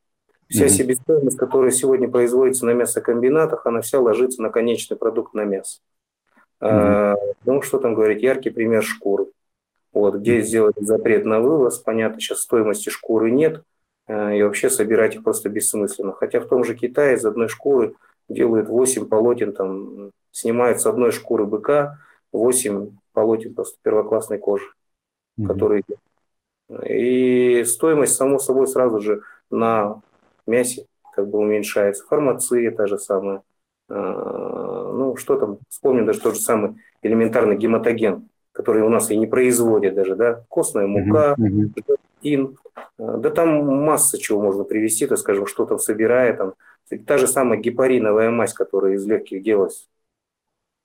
Вся 0.48 0.66
mm-hmm. 0.66 0.68
себестоимость, 0.68 1.38
которая 1.38 1.70
сегодня 1.70 2.08
производится 2.08 2.66
на 2.66 2.72
мясокомбинатах, 2.72 3.66
она 3.66 3.80
вся 3.80 4.00
ложится 4.00 4.42
на 4.42 4.50
конечный 4.50 4.96
продукт 4.96 5.34
на 5.34 5.44
мясо. 5.44 5.80
Mm-hmm. 6.64 7.36
ну, 7.44 7.62
что 7.62 7.78
там 7.78 7.94
говорить, 7.94 8.22
яркий 8.22 8.50
пример 8.50 8.82
шкуры. 8.82 9.26
Вот, 9.92 10.16
где 10.16 10.40
сделать 10.40 10.74
запрет 10.78 11.24
на 11.24 11.40
вывоз, 11.40 11.78
понятно, 11.78 12.20
сейчас 12.20 12.40
стоимости 12.40 12.88
шкуры 12.88 13.30
нет, 13.30 13.62
а, 14.06 14.32
и 14.32 14.42
вообще 14.42 14.70
собирать 14.70 15.14
их 15.14 15.22
просто 15.22 15.48
бессмысленно. 15.48 16.12
Хотя 16.12 16.40
в 16.40 16.46
том 16.46 16.64
же 16.64 16.74
Китае 16.74 17.16
из 17.16 17.24
одной 17.24 17.48
шкуры 17.48 17.94
делают 18.28 18.68
8 18.68 19.06
полотен, 19.06 19.52
там, 19.52 20.10
снимают 20.32 20.80
с 20.80 20.86
одной 20.86 21.12
шкуры 21.12 21.44
быка 21.44 21.98
8 22.32 22.90
полотен 23.12 23.54
просто 23.54 23.78
первоклассной 23.82 24.38
кожи, 24.38 24.66
mm-hmm. 25.38 25.46
которые 25.46 25.82
и 26.86 27.62
стоимость, 27.64 28.16
само 28.16 28.38
собой, 28.38 28.66
сразу 28.66 29.00
же 29.00 29.22
на 29.50 30.00
мясе 30.46 30.86
как 31.14 31.28
бы 31.28 31.38
уменьшается. 31.38 32.04
Фармация 32.06 32.70
та 32.70 32.86
же 32.86 32.98
самая. 32.98 33.42
Ну, 34.94 35.16
что 35.16 35.36
там, 35.36 35.58
вспомним 35.68 36.06
даже 36.06 36.20
тот 36.20 36.34
же 36.34 36.40
самый 36.40 36.76
элементарный 37.02 37.56
гематоген, 37.56 38.28
который 38.52 38.82
у 38.82 38.88
нас 38.88 39.10
и 39.10 39.16
не 39.16 39.26
производят 39.26 39.94
даже, 39.94 40.14
да, 40.14 40.44
костная 40.48 40.86
мука, 40.86 41.34
mm-hmm. 41.38 42.56
Да 42.96 43.30
там 43.30 43.66
масса 43.84 44.18
чего 44.18 44.40
можно 44.40 44.64
привести, 44.64 45.06
так 45.06 45.18
скажем, 45.18 45.46
что 45.46 45.66
там 45.66 45.78
собирая, 45.78 46.34
там, 46.34 46.54
та 47.06 47.18
же 47.18 47.26
самая 47.26 47.58
гепариновая 47.58 48.30
мазь, 48.30 48.54
которая 48.54 48.94
из 48.94 49.04
легких 49.06 49.42
делалась. 49.42 49.88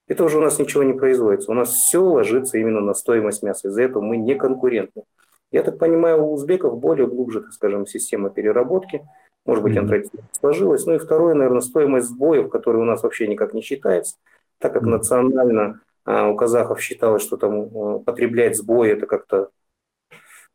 Это 0.08 0.24
уже 0.24 0.40
у 0.40 0.42
нас 0.42 0.58
ничего 0.58 0.84
не 0.84 0.94
производится. 0.94 1.52
У 1.52 1.54
нас 1.54 1.72
все 1.72 2.00
ложится 2.00 2.58
именно 2.58 2.82
на 2.82 2.96
стоимость 2.96 3.44
мяса. 3.44 3.68
Из-за 3.68 3.84
этого 3.84 4.02
мы 4.02 4.18
не 4.18 4.34
конкурентны. 4.34 5.04
Я 5.52 5.64
так 5.64 5.78
понимаю, 5.78 6.24
у 6.24 6.34
узбеков 6.34 6.80
более 6.80 7.08
глубже, 7.08 7.42
так 7.42 7.54
скажем, 7.54 7.86
система 7.86 8.30
переработки. 8.32 9.08
Может 9.50 9.64
быть, 9.64 9.76
mm-hmm. 9.76 10.24
сложилась. 10.40 10.86
Ну 10.86 10.94
и 10.94 11.00
второе, 11.00 11.34
наверное, 11.34 11.62
стоимость 11.62 12.10
сбоев, 12.10 12.50
которая 12.50 12.84
у 12.84 12.86
нас 12.86 13.02
вообще 13.02 13.28
никак 13.28 13.56
не 13.56 13.62
считается, 13.62 14.18
так 14.60 14.74
как 14.74 14.84
национально 14.84 15.82
а, 16.06 16.30
у 16.30 16.36
казахов 16.36 16.80
считалось, 16.82 17.24
что 17.24 17.36
там 17.36 17.70
а, 17.74 18.00
потреблять 18.00 18.56
сбои 18.56 18.92
это 18.92 19.08
как-то, 19.08 19.50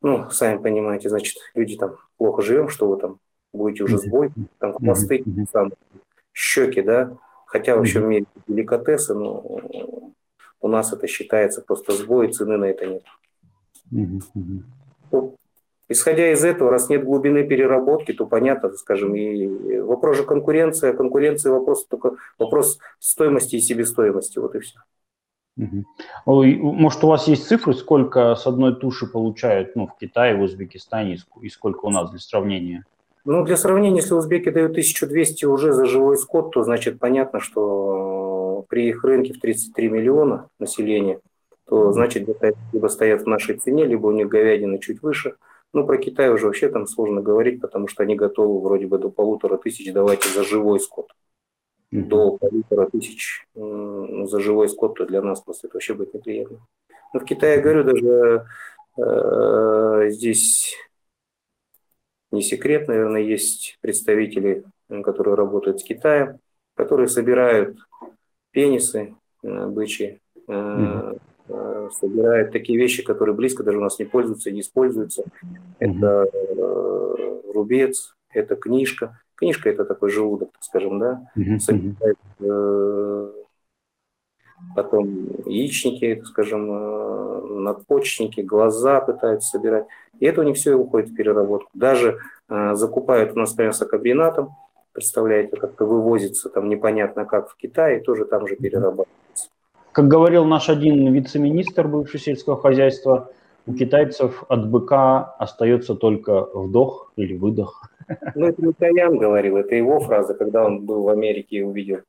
ну, 0.01 0.31
сами 0.31 0.63
понимаете, 0.63 1.09
значит, 1.09 1.39
люди 1.55 1.77
там 1.77 1.97
плохо 2.19 2.43
живем, 2.43 2.69
что 2.69 2.89
вы 2.89 2.97
там 2.99 3.19
будете 3.53 3.83
уже 3.83 3.99
сбой, 3.99 4.31
там 4.59 4.75
хвосты, 4.75 5.25
там, 5.53 5.73
щеки, 6.33 6.83
да, 6.83 7.17
хотя 7.47 7.77
вообще 7.77 8.01
в 8.01 8.05
мире 8.05 8.27
деликатесы, 8.47 9.15
но 9.15 9.61
у 10.61 10.69
нас 10.69 10.93
это 10.93 11.09
считается 11.09 11.63
просто 11.63 11.93
сбой, 11.95 12.33
цены 12.33 12.57
на 12.59 12.67
это 12.67 12.87
нет. 12.87 13.03
Исходя 15.89 16.33
из 16.33 16.45
этого, 16.45 16.71
раз 16.71 16.89
нет 16.89 17.05
глубины 17.05 17.45
переработки, 17.45 18.13
то 18.13 18.27
понятно, 18.27 18.71
скажем, 18.73 19.15
и 19.15 19.81
вопрос 19.81 20.17
же 20.17 20.23
конкуренция, 20.25 20.95
конкуренция 20.95 21.53
вопрос 21.53 21.87
только 21.87 22.13
вопрос 22.39 22.79
стоимости 22.99 23.57
и 23.57 23.61
себестоимости, 23.61 24.39
вот 24.39 24.55
и 24.55 24.61
все. 24.61 24.79
Может, 26.27 27.05
у 27.05 27.09
вас 27.09 27.29
есть 27.29 27.47
цифры, 27.47 27.75
сколько 27.75 28.35
с 28.35 28.47
одной 28.47 28.75
туши 28.75 29.07
получают 29.07 29.77
ну, 29.77 29.87
в 29.87 29.97
Китае, 29.99 30.37
в 30.37 30.43
Узбекистане 30.43 31.19
и 31.43 31.49
сколько 31.49 31.85
у 31.85 31.91
нас 31.91 32.11
для 32.11 32.19
сравнения? 32.19 32.85
Ну, 33.25 33.45
для 33.45 33.57
сравнения, 33.57 34.01
если 34.01 34.15
узбеки 34.15 34.51
дают 34.51 34.73
1200 34.73 35.45
уже 35.45 35.73
за 35.73 35.87
живой 35.87 36.17
скот, 36.17 36.53
то 36.53 36.63
значит 36.65 36.99
понятно, 36.99 37.41
что 37.41 38.65
при 38.69 38.89
их 38.89 39.05
рынке 39.05 39.33
в 39.33 39.41
33 39.41 39.89
миллиона 39.89 40.49
населения– 40.59 41.21
то 41.67 41.93
значит 41.93 42.25
где-то 42.25 42.53
либо 42.73 42.89
стоят 42.89 43.23
в 43.23 43.27
нашей 43.27 43.57
цене, 43.57 43.85
либо 43.85 44.07
у 44.07 44.13
них 44.13 44.29
говядина 44.29 44.79
чуть 44.79 45.03
выше. 45.03 45.37
Ну, 45.75 45.85
про 45.85 45.99
Китай 45.99 46.31
уже 46.31 46.47
вообще 46.47 46.69
там 46.69 46.87
сложно 46.87 47.21
говорить, 47.21 47.61
потому 47.61 47.89
что 47.89 48.05
они 48.05 48.15
готовы 48.15 48.61
вроде 48.61 48.87
бы 48.87 48.97
до 48.97 49.11
полутора 49.11 49.59
тысяч 49.59 49.93
давать 49.93 50.23
за 50.23 50.45
живой 50.45 50.79
скот. 50.79 51.11
Mm-hmm. 51.93 52.03
До 52.05 52.39
полутора 52.39 52.87
тысяч 52.87 53.45
ну, 53.57 54.25
за 54.29 54.39
живой 54.39 54.69
скот, 54.69 54.95
то 54.95 55.05
для 55.05 55.21
нас 55.21 55.41
просто 55.41 55.67
это 55.67 55.77
вообще 55.77 55.95
будет 55.95 56.15
неприятно. 56.15 56.65
Но 57.13 57.19
в 57.19 57.25
Китае, 57.25 57.61
говорю, 57.61 57.83
даже 57.83 58.47
э, 58.99 60.11
здесь 60.11 60.77
не 62.31 62.43
секрет, 62.43 62.87
наверное, 62.87 63.23
есть 63.23 63.77
представители, 63.81 64.63
которые 65.03 65.35
работают 65.35 65.81
с 65.81 65.85
Китаем, 65.85 66.39
которые 66.77 67.09
собирают 67.09 67.79
пенисы 68.53 69.17
э, 69.43 69.67
бычьи, 69.67 70.21
э, 70.47 70.53
mm-hmm 70.53 71.21
собирает 71.47 72.53
такие 72.53 72.79
вещи, 72.79 73.03
которые 73.05 73.35
близко 73.35 73.63
даже 73.63 73.79
у 73.79 73.83
нас 73.83 73.99
не 73.99 74.05
пользуются 74.05 74.51
и 74.51 74.53
не 74.53 74.61
используются. 74.61 75.25
Это 75.79 76.27
э, 76.33 77.41
рубец, 77.53 78.15
это 78.33 78.57
книжка. 78.57 79.21
Книжка 79.35 79.69
это 79.69 79.85
такой 79.85 80.11
желудок, 80.11 80.53
так 80.53 80.63
скажем, 80.63 80.99
да. 80.99 81.31
Собирает, 81.59 82.19
э, 82.41 83.33
потом 84.75 85.27
яичники, 85.47 86.23
скажем, 86.25 86.71
э, 86.71 87.47
надпочечники, 87.61 88.41
глаза 88.41 89.01
пытаются 89.01 89.51
собирать. 89.51 89.87
И 90.21 90.27
это 90.27 90.41
у 90.41 90.45
них 90.45 90.57
все 90.57 90.75
уходит 90.75 91.11
в 91.11 91.15
переработку. 91.15 91.71
Даже 91.75 92.19
э, 92.49 92.75
закупают 92.75 93.33
у 93.33 93.39
нас 93.39 93.53
прямо 93.53 93.69
мясокомбинатом, 93.69 94.51
представляете, 94.93 95.57
как-то 95.57 95.85
вывозится 95.87 96.49
там 96.49 96.69
непонятно 96.69 97.25
как 97.25 97.51
в 97.51 97.57
Китае, 97.57 98.01
тоже 98.01 98.25
там 98.25 98.47
же 98.47 98.57
перерабатывается. 98.57 99.24
Как 99.95 100.09
говорил 100.09 100.45
наш 100.45 100.69
один 100.69 101.13
вице-министр 101.13 101.87
бывшего 101.87 102.19
сельского 102.19 102.61
хозяйства, 102.61 103.31
у 103.65 103.75
китайцев 103.75 104.43
от 104.49 104.69
быка 104.69 105.37
остается 105.39 105.95
только 105.95 106.49
вдох 106.53 107.13
или 107.15 107.37
выдох. 107.37 107.93
Ну, 108.35 108.49
это 108.49 108.61
Микоян 108.61 109.17
говорил, 109.17 109.57
это 109.57 109.77
его 109.77 110.01
фраза, 110.01 110.35
когда 110.35 110.65
он 110.65 110.85
был 110.85 111.05
в 111.05 111.09
Америке 111.11 111.59
и 111.59 111.63
увидел 111.63 112.01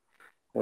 э, 0.55 0.59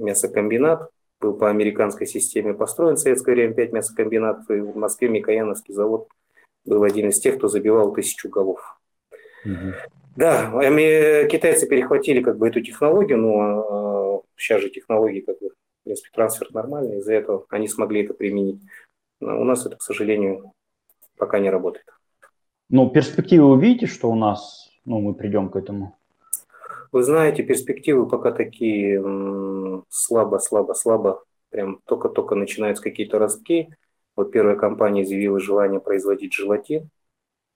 мясокомбинат, 0.00 0.90
был 1.20 1.34
по 1.34 1.48
американской 1.48 2.08
системе 2.08 2.54
построен 2.54 2.96
в 2.96 2.98
советское 2.98 3.36
время 3.36 3.54
5 3.54 3.72
мясокомбинатов, 3.72 4.50
и 4.50 4.58
в 4.58 4.76
Москве 4.76 5.08
Микояновский 5.08 5.74
завод 5.74 6.08
был 6.64 6.82
один 6.82 7.10
из 7.10 7.20
тех, 7.20 7.36
кто 7.36 7.46
забивал 7.46 7.92
тысячу 7.92 8.28
голов. 8.28 8.80
Угу. 9.44 9.74
Да, 10.16 10.50
китайцы 11.30 11.68
перехватили 11.68 12.20
как 12.20 12.36
бы 12.36 12.48
эту 12.48 12.62
технологию, 12.62 13.18
но 13.18 14.24
сейчас 14.36 14.60
же 14.60 14.70
технологии 14.70 15.20
как 15.20 15.38
бы, 15.38 15.52
принципе, 15.86 16.10
трансфер 16.12 16.48
нормальный, 16.52 16.98
из-за 16.98 17.14
этого 17.14 17.46
они 17.48 17.68
смогли 17.68 18.04
это 18.04 18.12
применить. 18.12 18.60
Но 19.20 19.40
у 19.40 19.44
нас 19.44 19.64
это, 19.64 19.76
к 19.76 19.82
сожалению, 19.82 20.52
пока 21.16 21.38
не 21.38 21.48
работает. 21.48 21.86
Но 22.68 22.90
перспективы 22.90 23.54
вы 23.54 23.62
видите, 23.62 23.86
что 23.86 24.10
у 24.10 24.14
нас, 24.14 24.68
ну, 24.84 25.00
мы 25.00 25.14
придем 25.14 25.48
к 25.48 25.56
этому? 25.56 25.96
Вы 26.92 27.02
знаете, 27.02 27.42
перспективы 27.42 28.08
пока 28.08 28.32
такие 28.32 29.02
слабо, 29.88 30.38
слабо, 30.38 30.74
слабо. 30.74 31.22
Прям 31.50 31.80
только-только 31.84 32.34
начинаются 32.34 32.82
какие-то 32.82 33.18
ростки. 33.18 33.68
Вот 34.16 34.32
первая 34.32 34.56
компания 34.56 35.04
заявила 35.04 35.38
желание 35.38 35.80
производить 35.80 36.32
желатин. 36.32 36.88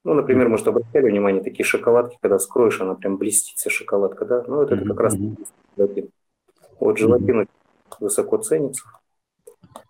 Ну, 0.05 0.15
например, 0.15 0.49
может, 0.49 0.69
обратили 0.69 1.11
внимание, 1.11 1.43
такие 1.43 1.65
шоколадки, 1.65 2.19
когда 2.23 2.39
скроешь, 2.39 2.81
она 2.81 2.95
прям 2.95 3.17
блестит, 3.17 3.59
вся 3.59 3.71
шоколадка, 3.71 4.25
да? 4.25 4.45
Ну, 4.47 4.57
вот 4.57 4.71
это 4.73 4.87
как 4.87 5.01
раз 5.01 5.17
желатин. 5.77 6.11
Вот 6.79 6.99
желатин 6.99 7.49
высоко 7.99 8.37
ценится. 8.39 8.85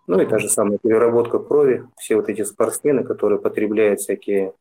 Ну 0.07 0.19
и 0.19 0.25
та 0.25 0.39
же 0.39 0.49
самая 0.49 0.77
переработка 0.77 1.39
крови. 1.39 1.87
Все 1.97 2.15
вот 2.15 2.29
эти 2.29 2.43
спортсмены, 2.43 3.03
которые 3.03 3.39
потребляют 3.39 3.99
всякие 3.99 4.53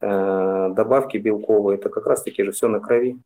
э, 0.00 0.70
добавки 0.74 1.16
белковые, 1.16 1.78
это 1.78 1.90
как 1.90 2.06
раз 2.06 2.22
таки 2.22 2.42
же 2.44 2.52
все 2.52 2.68
на 2.68 2.80
крови. 2.80 3.18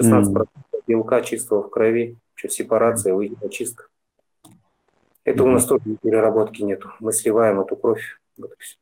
16% 0.00 0.32
mm-hmm. 0.32 0.46
белка 0.86 1.20
чистого 1.22 1.62
в 1.62 1.70
крови, 1.70 2.16
что 2.34 2.48
сепарация, 2.48 3.14
выйдет 3.14 3.42
очистка. 3.42 3.86
Это 5.24 5.44
у 5.44 5.48
нас 5.48 5.66
тоже 5.66 5.82
переработки 6.02 6.62
нету. 6.62 6.90
Мы 7.00 7.12
сливаем 7.12 7.60
эту 7.60 7.76
кровь. 7.76 8.18
Вот 8.38 8.52
и 8.52 8.56
все. 8.58 8.76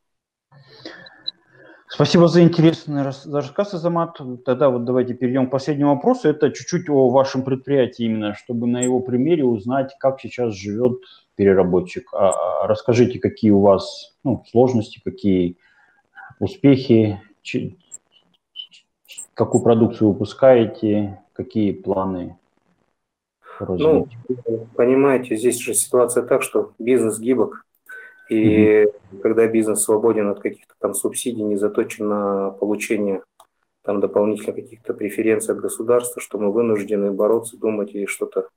Спасибо 1.88 2.26
за 2.26 2.42
интересный 2.42 3.02
рассказ, 3.02 3.74
Азамат. 3.74 4.18
Тогда 4.44 4.70
вот 4.70 4.84
давайте 4.84 5.14
перейдем 5.14 5.46
к 5.46 5.50
последнему 5.50 5.94
вопросу. 5.94 6.28
Это 6.28 6.50
чуть-чуть 6.50 6.88
о 6.88 7.10
вашем 7.10 7.44
предприятии 7.44 8.04
именно, 8.04 8.34
чтобы 8.34 8.66
на 8.66 8.80
его 8.80 9.00
примере 9.00 9.44
узнать, 9.44 9.94
как 10.00 10.20
сейчас 10.20 10.54
живет 10.54 11.00
переработчик. 11.36 12.12
А, 12.12 12.64
а 12.64 12.66
расскажите, 12.66 13.20
какие 13.20 13.52
у 13.52 13.60
вас 13.60 14.16
ну, 14.24 14.42
сложности, 14.50 15.00
какие 15.04 15.58
успехи, 16.40 17.20
какую 19.34 19.62
продукцию 19.62 20.10
выпускаете, 20.10 21.20
какие 21.34 21.72
планы 21.72 22.36
Ну, 23.60 24.08
понимаете, 24.74 25.36
здесь 25.36 25.58
же 25.58 25.74
ситуация 25.74 26.24
так, 26.24 26.42
что 26.42 26.72
бизнес 26.78 27.20
гибок, 27.20 27.65
и 28.28 28.84
mm-hmm. 28.84 29.20
когда 29.22 29.46
бизнес 29.46 29.82
свободен 29.82 30.28
от 30.28 30.40
каких-то 30.40 30.74
там 30.78 30.94
субсидий, 30.94 31.42
не 31.42 31.56
заточен 31.56 32.08
на 32.08 32.50
получение 32.50 33.22
там 33.82 34.00
дополнительных 34.00 34.56
каких-то 34.56 34.92
преференций 34.94 35.54
от 35.54 35.60
государства, 35.60 36.20
что 36.20 36.38
мы 36.38 36.52
вынуждены 36.52 37.12
бороться, 37.12 37.56
думать 37.56 37.94
и 37.94 38.06
что-то, 38.06 38.48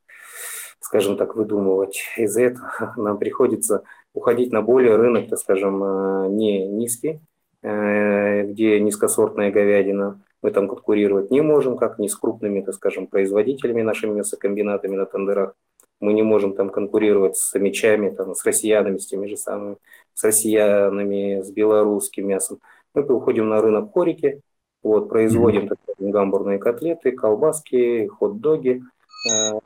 скажем 0.80 1.18
так, 1.18 1.36
выдумывать. 1.36 2.02
Из-за 2.18 2.42
этого 2.42 2.94
нам 2.98 3.18
приходится 3.18 3.84
уходить 4.14 4.52
на 4.52 4.62
более 4.62 4.96
рынок, 4.96 5.30
так 5.30 5.40
скажем, 5.40 5.84
э, 5.84 6.28
не 6.30 6.68
низкий, 6.68 7.22
э, 7.62 8.44
где 8.44 8.80
низкосортная 8.80 9.52
говядина. 9.52 10.20
Мы 10.42 10.52
там 10.52 10.68
конкурировать 10.68 11.32
не 11.32 11.42
можем, 11.42 11.78
как 11.78 12.00
ни 12.00 12.08
с 12.08 12.16
крупными, 12.16 12.62
так 12.62 12.74
скажем, 12.74 13.08
производителями, 13.08 13.84
нашими 13.84 14.18
мясокомбинатами 14.18 14.96
на 14.96 15.06
тендерах, 15.06 15.54
мы 16.00 16.14
не 16.14 16.24
можем 16.24 16.54
там 16.54 16.70
конкурировать 16.70 17.38
с 17.38 17.58
мечами, 17.58 18.10
там, 18.10 18.36
с 18.36 18.46
россиянами, 18.46 18.98
с 18.98 19.08
теми 19.08 19.28
же 19.28 19.38
самыми, 19.38 19.78
с 20.14 20.24
россиянами, 20.24 21.42
с 21.42 21.52
белорусским 21.52 22.28
мясом. 22.28 22.60
Мы 22.94 23.04
уходим 23.04 23.50
на 23.50 23.62
рынок 23.62 23.92
хорики, 23.94 24.42
вот, 24.82 25.10
производим 25.10 25.66
mm-hmm. 25.66 25.78
так, 25.88 25.96
гамбурные 26.00 26.58
котлеты, 26.58 27.12
колбаски, 27.12 28.08
хот-доги, 28.08 28.82
э, 29.30 29.60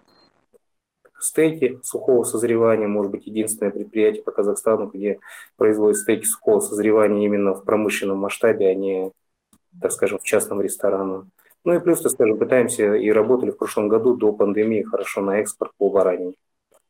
стейки 1.20 1.80
сухого 1.84 2.24
созревания, 2.24 2.88
может 2.88 3.12
быть, 3.12 3.28
единственное 3.28 3.72
предприятие 3.72 4.24
по 4.24 4.32
Казахстану, 4.32 4.88
где 4.88 5.20
производят 5.56 5.98
стейки 5.98 6.26
сухого 6.26 6.60
созревания 6.60 7.26
именно 7.26 7.54
в 7.54 7.64
промышленном 7.64 8.18
масштабе, 8.18 8.68
а 8.68 8.74
не, 8.74 9.12
так 9.80 9.92
скажем, 9.92 10.20
в 10.20 10.24
частном 10.24 10.62
ресторане. 10.62 11.24
Ну 11.66 11.74
и 11.74 11.80
плюс, 11.80 12.02
так 12.02 12.12
скажем, 12.12 12.38
пытаемся 12.38 12.96
и 12.96 13.10
работали 13.10 13.52
в 13.52 13.58
прошлом 13.58 13.88
году 13.88 14.16
до 14.16 14.34
пандемии 14.34 14.84
хорошо 14.84 15.22
на 15.22 15.40
экспорт 15.40 15.72
по 15.78 15.90
баранине. 15.90 16.34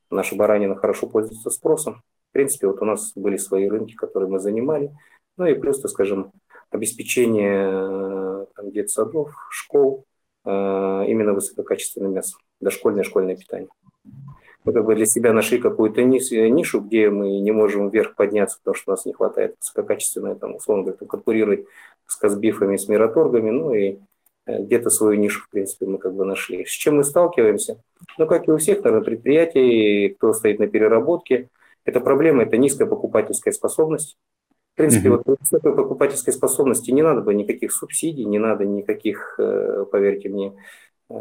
Наша 0.10 0.36
баранина 0.36 0.76
хорошо 0.76 1.08
пользуется 1.08 1.52
спросом. 1.52 2.02
В 2.30 2.34
принципе, 2.34 2.68
вот 2.68 2.82
у 2.82 2.86
нас 2.86 3.14
были 3.16 3.38
свои 3.38 3.68
рынки, 3.68 3.94
которые 3.94 4.30
мы 4.30 4.40
занимали. 4.40 4.92
Ну 5.38 5.46
и 5.46 5.54
плюс, 5.54 5.80
так 5.80 5.92
скажем, 5.92 6.32
обеспечение 6.72 7.70
э, 7.72 8.46
там, 8.56 8.72
детсадов, 8.72 9.32
школ 9.52 10.06
э, 10.46 10.50
именно 10.50 11.34
высококачественным 11.34 12.14
мясом, 12.14 12.40
дошкольное 12.60 13.04
школьное 13.04 13.36
питание. 13.36 13.70
Мы 14.64 14.74
как 14.74 14.86
бы 14.86 14.96
для 14.96 15.06
себя 15.06 15.34
нашли 15.34 15.60
какую-то 15.60 16.04
нишу, 16.04 16.80
где 16.82 17.10
мы 17.12 17.40
не 17.40 17.52
можем 17.52 17.90
вверх 17.90 18.16
подняться, 18.16 18.58
потому 18.58 18.76
что 18.76 18.92
у 18.92 18.94
нас 18.94 19.06
не 19.06 19.14
хватает 19.14 19.56
высококачественной, 19.60 20.36
там, 20.36 20.56
условно 20.56 20.84
говоря, 20.84 21.06
конкурировать 21.06 21.66
с 22.08 22.16
казбифами, 22.16 22.78
с 22.78 22.88
мираторгами, 22.88 23.50
ну 23.52 23.74
и 23.74 23.98
Э, 23.98 24.13
где-то 24.46 24.90
свою 24.90 25.20
нишу, 25.20 25.42
в 25.42 25.50
принципе, 25.50 25.86
мы 25.86 25.98
как 25.98 26.14
бы 26.14 26.26
нашли. 26.26 26.66
С 26.66 26.70
чем 26.70 26.98
мы 26.98 27.04
сталкиваемся? 27.04 27.80
Ну, 28.18 28.28
как 28.28 28.48
и 28.48 28.52
у 28.52 28.58
всех, 28.58 28.84
наверное, 28.84 29.06
предприятий, 29.06 30.10
кто 30.10 30.34
стоит 30.34 30.60
на 30.60 30.68
переработке, 30.68 31.50
эта 31.86 32.00
проблема– 32.00 32.44
это 32.44 32.58
низкая 32.58 32.88
покупательская 32.88 33.54
способность. 33.54 34.18
В 34.74 34.78
принципе, 34.78 35.10
mm-hmm. 35.10 35.24
вот 35.28 35.40
высокой 35.40 35.76
покупательской 35.76 36.34
способности 36.34 36.92
не 36.92 37.04
надо 37.04 37.22
бы 37.22 37.34
никаких 37.34 37.72
субсидий, 37.72 38.26
не 38.26 38.40
надо 38.40 38.66
никаких, 38.66 39.36
э, 39.38 39.86
поверьте 39.92 40.30
мне, 40.30 40.56
э, 41.10 41.14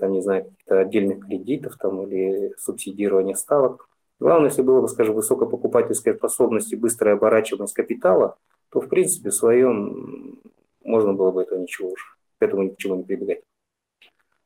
там, 0.00 0.12
не 0.12 0.22
знаю, 0.22 0.44
каких-то 0.44 0.80
отдельных 0.80 1.26
кредитов 1.26 1.76
там, 1.76 2.06
или 2.06 2.54
субсидирования 2.58 3.34
ставок. 3.34 3.88
Главное, 4.18 4.48
если 4.48 4.62
было 4.62 4.80
бы, 4.80 4.88
скажем, 4.88 5.14
высокая 5.14 5.48
покупательская 5.48 6.14
способность 6.14 6.72
и 6.72 6.76
быстрая 6.76 7.16
оборачиваемость 7.16 7.74
капитала, 7.74 8.38
то, 8.70 8.80
в 8.80 8.88
принципе, 8.88 9.30
в 9.30 9.34
своем 9.34 10.40
можно 10.82 11.12
было 11.12 11.32
бы 11.32 11.42
этого 11.42 11.58
ничего 11.58 11.90
уже 11.90 12.13
этому 12.44 12.64
ни 12.64 12.68
к 12.68 12.76
чему 12.76 12.96
не 12.96 13.04
прибегать. 13.04 13.42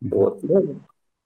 Вот. 0.01 0.43
Ну, 0.43 0.81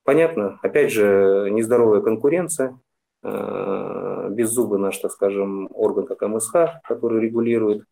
понятно, 0.04 0.58
опять 0.62 0.92
же, 0.92 1.48
нездоровая 1.50 2.00
конкуренция, 2.00 2.78
э, 3.22 4.28
беззубый 4.30 4.78
наш, 4.78 4.98
так 4.98 5.12
скажем, 5.12 5.68
орган, 5.72 6.06
как 6.06 6.22
МСХ, 6.22 6.80
который 6.84 7.20
регулирует. 7.20 7.84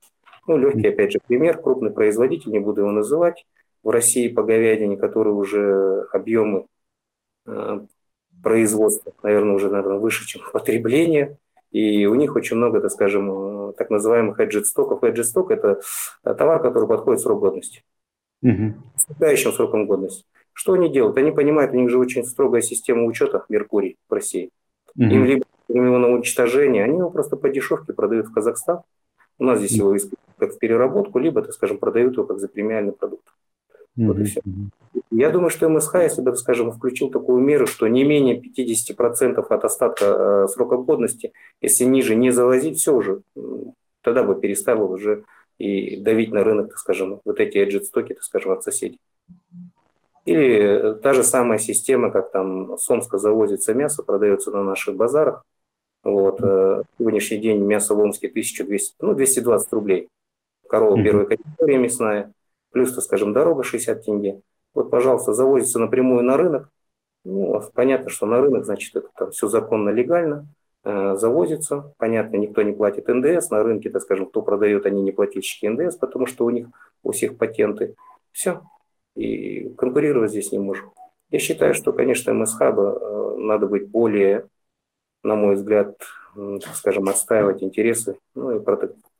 Ну, 0.46 0.56
легкий, 0.56 0.88
опять 0.88 1.12
же, 1.12 1.20
пример, 1.26 1.60
крупный 1.60 1.90
производитель, 1.90 2.50
не 2.50 2.60
буду 2.60 2.80
его 2.80 2.90
называть, 2.90 3.44
в 3.82 3.90
России 3.90 4.28
по 4.28 4.42
говядине, 4.42 4.96
которые 4.96 5.34
уже 5.34 6.06
объемы 6.12 6.66
э, 7.46 7.80
производства, 8.42 9.12
наверное, 9.22 9.54
уже, 9.54 9.70
наверное, 9.70 9.98
выше, 9.98 10.26
чем 10.26 10.42
потребление, 10.52 11.36
и 11.70 12.06
у 12.06 12.14
них 12.14 12.34
очень 12.34 12.56
много, 12.56 12.80
так 12.80 12.90
скажем, 12.90 13.74
так 13.74 13.90
называемых 13.90 14.40
эджит 14.40 14.66
стоков. 14.66 15.04
Эджит 15.04 15.26
сток– 15.26 15.50
это 15.52 15.80
товар, 16.24 16.60
который 16.60 16.88
подходит 16.88 17.20
срок 17.20 17.40
годности 17.40 17.84
угу. 18.42 18.74
с 18.96 19.52
сроком 19.52 19.86
годности. 19.86 20.24
Что 20.52 20.74
они 20.74 20.90
делают? 20.90 21.16
Они 21.16 21.30
понимают, 21.30 21.72
у 21.72 21.76
них 21.76 21.90
же 21.90 21.98
очень 21.98 22.24
строгая 22.24 22.60
система 22.60 23.04
учета 23.04 23.44
Меркурий 23.48 23.96
в 24.08 24.12
России. 24.12 24.50
Угу. 24.96 25.04
Им 25.04 25.24
либо 25.24 25.44
его 25.68 25.98
на 25.98 26.08
уничтожение, 26.08 26.84
они 26.84 26.98
его 26.98 27.10
просто 27.10 27.36
по 27.36 27.48
дешевке 27.48 27.92
продают 27.92 28.26
в 28.26 28.32
Казахстан. 28.32 28.80
У 29.38 29.44
нас 29.44 29.58
здесь 29.58 29.72
его 29.72 29.96
как 30.38 30.54
в 30.54 30.58
переработку, 30.58 31.18
либо, 31.18 31.42
так 31.42 31.52
скажем, 31.52 31.78
продают 31.78 32.14
его 32.14 32.24
как 32.24 32.40
за 32.40 32.48
премиальный 32.48 32.92
продукт. 32.92 33.24
Вот 33.96 34.18
и 34.18 34.24
все. 34.24 34.40
Я 35.10 35.30
думаю, 35.30 35.50
что 35.50 35.68
МСХ, 35.68 35.94
если 35.96 36.22
бы, 36.22 36.34
скажем, 36.36 36.72
включил 36.72 37.10
такую 37.10 37.40
меру, 37.42 37.66
что 37.66 37.86
не 37.88 38.04
менее 38.04 38.40
50% 38.40 39.38
от 39.38 39.64
остатка 39.64 40.04
э, 40.04 40.48
срока 40.48 40.76
годности, 40.76 41.32
если 41.60 41.84
ниже 41.84 42.14
не 42.14 42.30
завозить, 42.30 42.78
все 42.78 42.94
уже, 42.94 43.22
тогда 44.02 44.22
бы 44.22 44.40
перестало 44.40 44.84
уже 44.84 45.24
и 45.60 45.96
давить 45.96 46.32
на 46.32 46.42
рынок, 46.42 46.70
так 46.70 46.78
скажем, 46.78 47.20
вот 47.24 47.38
эти 47.38 47.58
эджит-стоки, 47.58 48.14
так 48.14 48.22
скажем, 48.22 48.52
от 48.52 48.64
соседей. 48.64 48.98
Или 50.24 50.94
та 51.02 51.12
же 51.12 51.22
самая 51.22 51.58
система, 51.58 52.10
как 52.10 52.30
там 52.32 52.78
с 52.78 52.88
Омска 52.88 53.18
завозится 53.18 53.74
мясо, 53.74 54.02
продается 54.02 54.50
на 54.50 54.64
наших 54.64 54.96
базарах. 54.96 55.44
Вот, 56.02 56.40
э, 56.42 56.82
сегодняшний 56.98 57.38
день 57.38 57.62
мясо 57.62 57.94
в 57.94 58.00
Омске 58.00 58.28
1200, 58.28 58.96
ну, 59.00 59.14
220 59.14 59.72
рублей. 59.72 60.08
Корова 60.66 61.02
первой 61.02 61.26
категории 61.26 61.76
мясная, 61.76 62.32
плюс, 62.70 62.94
так 62.94 63.04
скажем, 63.04 63.34
дорога 63.34 63.62
60 63.62 64.02
тенге. 64.02 64.40
Вот, 64.72 64.90
пожалуйста, 64.90 65.34
завозится 65.34 65.78
напрямую 65.78 66.22
на 66.22 66.38
рынок. 66.38 66.70
Ну, 67.24 67.60
понятно, 67.74 68.08
что 68.08 68.24
на 68.24 68.40
рынок, 68.40 68.64
значит, 68.64 68.96
это 68.96 69.08
там 69.14 69.30
все 69.32 69.46
законно, 69.48 69.90
легально. 69.90 70.46
Э, 70.82 71.14
завозится. 71.16 71.92
Понятно, 71.98 72.36
никто 72.36 72.62
не 72.62 72.72
платит 72.72 73.08
НДС. 73.08 73.50
На 73.50 73.62
рынке, 73.62 73.90
так 73.90 74.02
скажем, 74.02 74.26
кто 74.26 74.40
продает, 74.42 74.86
они 74.86 75.02
не 75.02 75.12
плательщики 75.12 75.66
НДС, 75.66 75.96
потому 75.96 76.26
что 76.26 76.46
у 76.46 76.50
них 76.50 76.68
у 77.02 77.12
всех 77.12 77.36
патенты. 77.36 77.96
Все. 78.32 78.62
И 79.14 79.68
конкурировать 79.76 80.30
здесь 80.30 80.52
не 80.52 80.58
можем. 80.58 80.92
Я 81.30 81.38
считаю, 81.38 81.74
что, 81.74 81.92
конечно, 81.92 82.32
МСХ 82.32 82.60
э, 82.62 83.34
надо 83.36 83.66
быть 83.66 83.88
более, 83.88 84.46
на 85.22 85.36
мой 85.36 85.56
взгляд, 85.56 85.96
скажем, 86.74 87.08
отстаивать 87.08 87.62
интересы, 87.62 88.16
ну 88.34 88.56
и 88.56 88.64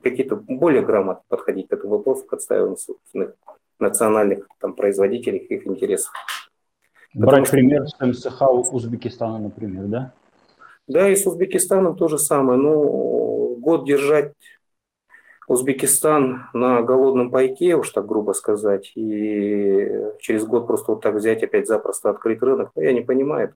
какие-то 0.03 0.37
более 0.37 0.83
грамотно 0.83 1.23
подходить 1.29 1.69
к 1.69 1.73
этому 1.73 1.97
вопросу, 1.97 2.25
к 2.25 2.33
отстаиванию 2.33 2.77
собственных 2.77 3.35
национальных 3.79 4.49
там, 4.61 4.75
производителей, 4.75 5.39
их 5.39 5.67
интересов. 5.67 6.13
Брать 7.13 7.47
что... 7.47 7.57
пример 7.57 7.87
с 7.87 7.99
МСХ 8.01 8.73
Узбекистана, 8.73 9.39
например, 9.39 9.85
да? 9.87 10.13
Да, 10.91 11.09
и 11.09 11.15
с 11.15 11.25
Узбекистаном 11.25 11.97
то 11.97 12.09
же 12.09 12.19
самое. 12.19 12.59
Ну, 12.59 13.55
год 13.61 13.87
держать 13.87 14.33
Узбекистан 15.47 16.49
на 16.53 16.83
голодном 16.83 17.31
пайке, 17.31 17.77
уж 17.77 17.91
так 17.91 18.07
грубо 18.07 18.33
сказать, 18.33 18.91
и 18.97 19.89
через 20.19 20.45
год 20.45 20.67
просто 20.67 20.93
вот 20.93 21.01
так 21.01 21.15
взять 21.15 21.45
опять 21.45 21.69
запросто 21.69 22.11
открыть 22.11 22.43
рынок, 22.43 22.73
ну, 22.75 22.83
я 22.83 22.93
не 22.93 23.03
понимаю. 23.03 23.55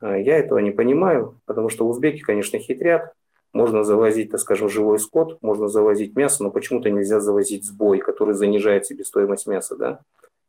А, 0.00 0.18
я 0.18 0.38
этого 0.38 0.58
не 0.58 0.72
понимаю, 0.72 1.40
потому 1.44 1.68
что 1.68 1.86
узбеки, 1.86 2.20
конечно, 2.20 2.58
хитрят. 2.58 3.12
Можно 3.52 3.84
завозить, 3.84 4.32
так 4.32 4.40
скажем, 4.40 4.68
живой 4.68 4.98
скот, 4.98 5.40
можно 5.42 5.68
завозить 5.68 6.16
мясо, 6.16 6.42
но 6.42 6.50
почему-то 6.50 6.90
нельзя 6.90 7.20
завозить 7.20 7.64
сбой, 7.64 7.98
который 7.98 8.34
занижает 8.34 8.84
себестоимость 8.84 9.46
мяса, 9.46 9.76
да? 9.76 10.00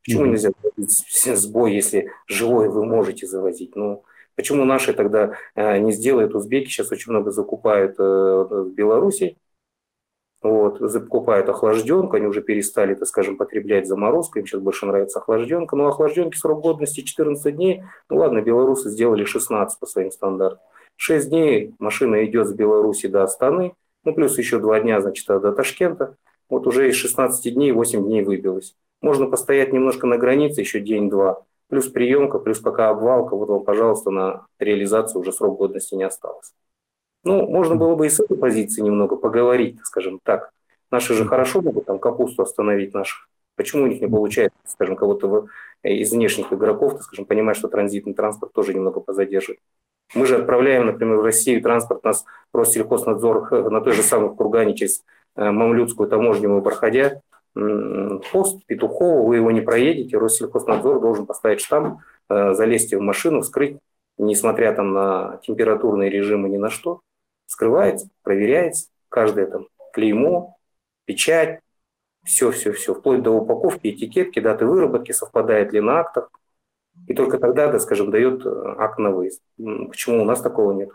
Почему 0.04 0.24
mm-hmm. 0.24 0.28
нельзя 0.28 0.50
завозить 0.60 1.38
сбой, 1.40 1.72
если 1.72 2.10
живое 2.26 2.68
вы 2.68 2.84
можете 2.84 3.28
завозить? 3.28 3.76
Ну, 3.76 4.04
почему 4.36 4.64
наши 4.64 4.92
тогда 4.92 5.36
э, 5.54 5.78
не 5.78 5.92
сделают? 5.92 6.34
Узбеки 6.34 6.68
сейчас 6.68 6.92
очень 6.92 7.12
много 7.12 7.30
закупают 7.30 7.96
э, 7.98 8.02
в 8.02 8.72
Беларуси, 8.74 9.36
вот, 10.42 10.78
закупают 10.80 11.48
охлажденку, 11.48 12.16
они 12.16 12.26
уже 12.26 12.42
перестали, 12.42 12.94
так 12.94 13.06
скажем, 13.06 13.36
потреблять 13.36 13.86
заморозку, 13.86 14.40
им 14.40 14.46
сейчас 14.46 14.60
больше 14.60 14.86
нравится 14.86 15.20
охлажденка. 15.20 15.76
Но 15.76 15.86
охлажденки 15.86 16.36
срок 16.36 16.62
годности 16.62 17.02
14 17.02 17.54
дней, 17.54 17.84
ну 18.10 18.16
ладно, 18.16 18.42
белорусы 18.42 18.90
сделали 18.90 19.24
16 19.24 19.78
по 19.78 19.86
своим 19.86 20.10
стандартам. 20.10 20.58
6 20.96 21.28
дней 21.28 21.74
машина 21.78 22.24
идет 22.24 22.48
с 22.48 22.52
Беларуси 22.52 23.06
до 23.06 23.22
Астаны, 23.22 23.74
ну 24.04 24.14
плюс 24.14 24.36
еще 24.36 24.58
2 24.58 24.80
дня, 24.80 25.00
значит, 25.00 25.26
до 25.26 25.52
Ташкента. 25.52 26.16
Вот 26.48 26.66
уже 26.66 26.88
из 26.88 26.96
16 26.96 27.54
дней 27.54 27.70
8 27.70 28.04
дней 28.04 28.22
выбилось. 28.22 28.74
Можно 29.00 29.26
постоять 29.26 29.72
немножко 29.72 30.06
на 30.08 30.18
границе 30.18 30.60
еще 30.60 30.80
день-два. 30.80 31.44
Плюс 31.72 31.88
приемка, 31.88 32.38
плюс 32.38 32.60
пока 32.60 32.90
обвалка, 32.90 33.34
вот 33.34 33.48
вам, 33.48 33.64
пожалуйста, 33.64 34.10
на 34.10 34.44
реализацию 34.58 35.22
уже 35.22 35.32
срок 35.32 35.56
годности 35.56 35.94
не 35.94 36.04
осталось. 36.04 36.52
Ну, 37.24 37.48
можно 37.48 37.76
было 37.76 37.96
бы 37.96 38.06
и 38.06 38.10
с 38.10 38.20
этой 38.20 38.36
позиции 38.36 38.82
немного 38.82 39.16
поговорить, 39.16 39.78
скажем 39.82 40.20
так. 40.22 40.52
Наши 40.90 41.14
же 41.14 41.24
хорошо 41.24 41.62
могут 41.62 41.86
там 41.86 41.98
капусту 41.98 42.42
остановить 42.42 42.92
наших. 42.92 43.26
Почему 43.56 43.84
у 43.84 43.86
них 43.86 44.02
не 44.02 44.06
получается, 44.06 44.58
скажем, 44.66 44.96
кого-то 44.96 45.46
из 45.82 46.12
внешних 46.12 46.52
игроков, 46.52 46.92
так 46.92 47.04
скажем, 47.04 47.24
понимать, 47.24 47.56
что 47.56 47.68
транзитный 47.68 48.12
транспорт 48.12 48.52
тоже 48.52 48.74
немного 48.74 49.00
позадержит. 49.00 49.56
Мы 50.14 50.26
же 50.26 50.36
отправляем, 50.36 50.84
например, 50.84 51.16
в 51.16 51.22
Россию 51.22 51.62
транспорт, 51.62 52.04
нас 52.04 52.26
Россельхознадзор 52.52 53.70
на 53.70 53.80
той 53.80 53.94
же 53.94 54.02
самой 54.02 54.36
Кургане 54.36 54.74
через 54.74 55.04
э, 55.36 55.50
Мамлюцкую 55.50 56.10
таможню 56.10 56.50
мы 56.50 56.60
проходя, 56.60 57.22
пост 57.54 58.64
Петухова, 58.66 59.26
вы 59.26 59.36
его 59.36 59.50
не 59.50 59.60
проедете, 59.60 60.18
Россельхознадзор 60.18 61.00
должен 61.00 61.26
поставить 61.26 61.60
штамп, 61.60 62.00
э, 62.28 62.54
залезть 62.54 62.94
в 62.94 63.00
машину, 63.00 63.42
вскрыть, 63.42 63.78
несмотря 64.18 64.72
там 64.72 64.92
на 64.92 65.40
температурные 65.42 66.10
режимы, 66.10 66.48
ни 66.48 66.56
на 66.56 66.70
что, 66.70 67.00
скрывается, 67.46 68.08
проверяется, 68.22 68.88
каждое 69.08 69.46
там 69.46 69.66
клеймо, 69.92 70.56
печать, 71.04 71.60
все-все-все, 72.24 72.94
вплоть 72.94 73.22
до 73.22 73.30
упаковки, 73.32 73.88
этикетки, 73.90 74.40
даты 74.40 74.64
выработки, 74.64 75.12
совпадает 75.12 75.72
ли 75.72 75.80
на 75.80 76.00
актах. 76.00 76.30
И 77.08 77.14
только 77.14 77.38
тогда, 77.38 77.68
да, 77.68 77.78
скажем, 77.80 78.10
дает 78.10 78.46
э, 78.46 78.74
акт 78.78 78.98
на 78.98 79.10
выезд. 79.10 79.42
Почему 79.56 80.22
у 80.22 80.24
нас 80.24 80.40
такого 80.40 80.72
нет? 80.72 80.90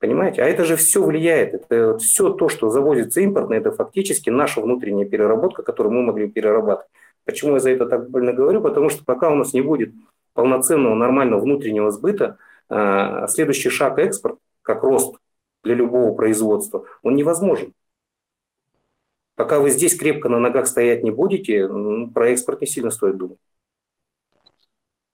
Понимаете? 0.00 0.42
А 0.42 0.46
это 0.46 0.64
же 0.64 0.76
все 0.76 1.02
влияет. 1.02 1.54
Это 1.54 1.98
все 1.98 2.30
то, 2.30 2.48
что 2.48 2.70
завозится 2.70 3.20
импортно, 3.20 3.54
это 3.54 3.70
фактически 3.70 4.30
наша 4.30 4.60
внутренняя 4.60 5.06
переработка, 5.06 5.62
которую 5.62 5.92
мы 5.94 6.02
могли 6.02 6.28
перерабатывать. 6.28 6.90
Почему 7.24 7.54
я 7.54 7.60
за 7.60 7.70
это 7.70 7.86
так 7.86 8.10
больно 8.10 8.32
говорю? 8.32 8.60
Потому 8.62 8.88
что 8.88 9.04
пока 9.04 9.30
у 9.30 9.34
нас 9.34 9.52
не 9.52 9.60
будет 9.60 9.92
полноценного 10.32 10.94
нормального 10.94 11.40
внутреннего 11.40 11.90
сбыта, 11.90 12.38
э, 12.68 13.26
следующий 13.28 13.68
шаг 13.70 13.98
экспорт– 13.98 14.38
как 14.62 14.82
рост 14.82 15.16
для 15.62 15.74
любого 15.74 16.14
производства, 16.14 16.84
он 17.02 17.16
невозможен. 17.16 17.74
Пока 19.34 19.58
вы 19.58 19.70
здесь 19.70 19.96
крепко 19.96 20.28
на 20.28 20.38
ногах 20.38 20.66
стоять 20.66 21.02
не 21.02 21.10
будете, 21.10 21.68
про 22.14 22.28
экспорт 22.30 22.60
не 22.60 22.66
сильно 22.66 22.90
стоит 22.90 23.16
думать. 23.16 23.38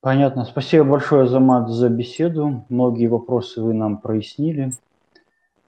Понятно. 0.07 0.45
Спасибо 0.45 0.85
большое, 0.85 1.27
Замат, 1.27 1.69
за 1.69 1.89
беседу. 1.89 2.65
Многие 2.69 3.09
вопросы 3.09 3.61
вы 3.61 3.75
нам 3.75 3.99
прояснили. 4.01 4.71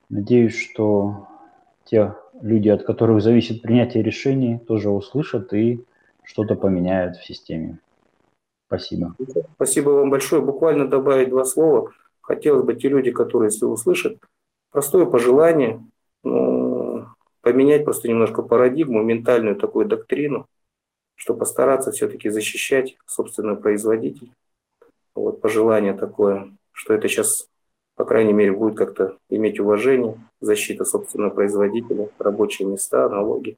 Надеюсь, 0.08 0.56
что 0.56 1.26
те 1.86 2.14
люди, 2.40 2.68
от 2.68 2.84
которых 2.84 3.20
зависит 3.20 3.62
принятие 3.62 4.04
решений, 4.04 4.60
тоже 4.60 4.90
услышат 4.90 5.52
и 5.52 5.84
что-то 6.22 6.54
поменяют 6.54 7.16
в 7.16 7.26
системе. 7.26 7.80
Спасибо. 8.68 9.16
Спасибо 9.56 9.90
вам 9.90 10.10
большое. 10.10 10.40
Буквально 10.40 10.86
добавить 10.86 11.30
два 11.30 11.44
слова. 11.44 11.90
Хотелось 12.20 12.64
бы 12.64 12.76
те 12.76 12.88
люди, 12.90 13.10
которые 13.10 13.50
если 13.50 13.64
услышат, 13.64 14.18
простое 14.70 15.06
пожелание, 15.06 15.84
ну, 16.22 17.06
поменять 17.40 17.84
просто 17.84 18.06
немножко 18.06 18.42
парадигму, 18.42 19.02
ментальную 19.02 19.56
такую 19.56 19.86
доктрину, 19.86 20.46
что 21.18 21.34
постараться 21.34 21.90
все-таки 21.90 22.30
защищать 22.30 22.96
собственный 23.04 23.56
производитель. 23.56 24.30
Вот 25.16 25.40
пожелание 25.40 25.92
такое, 25.92 26.52
что 26.70 26.94
это 26.94 27.08
сейчас, 27.08 27.48
по 27.96 28.04
крайней 28.04 28.32
мере, 28.32 28.52
будет 28.52 28.78
как-то 28.78 29.18
иметь 29.28 29.58
уважение, 29.58 30.16
защита 30.40 30.84
собственного 30.84 31.30
производителя, 31.30 32.08
рабочие 32.20 32.68
места, 32.68 33.08
налоги. 33.08 33.56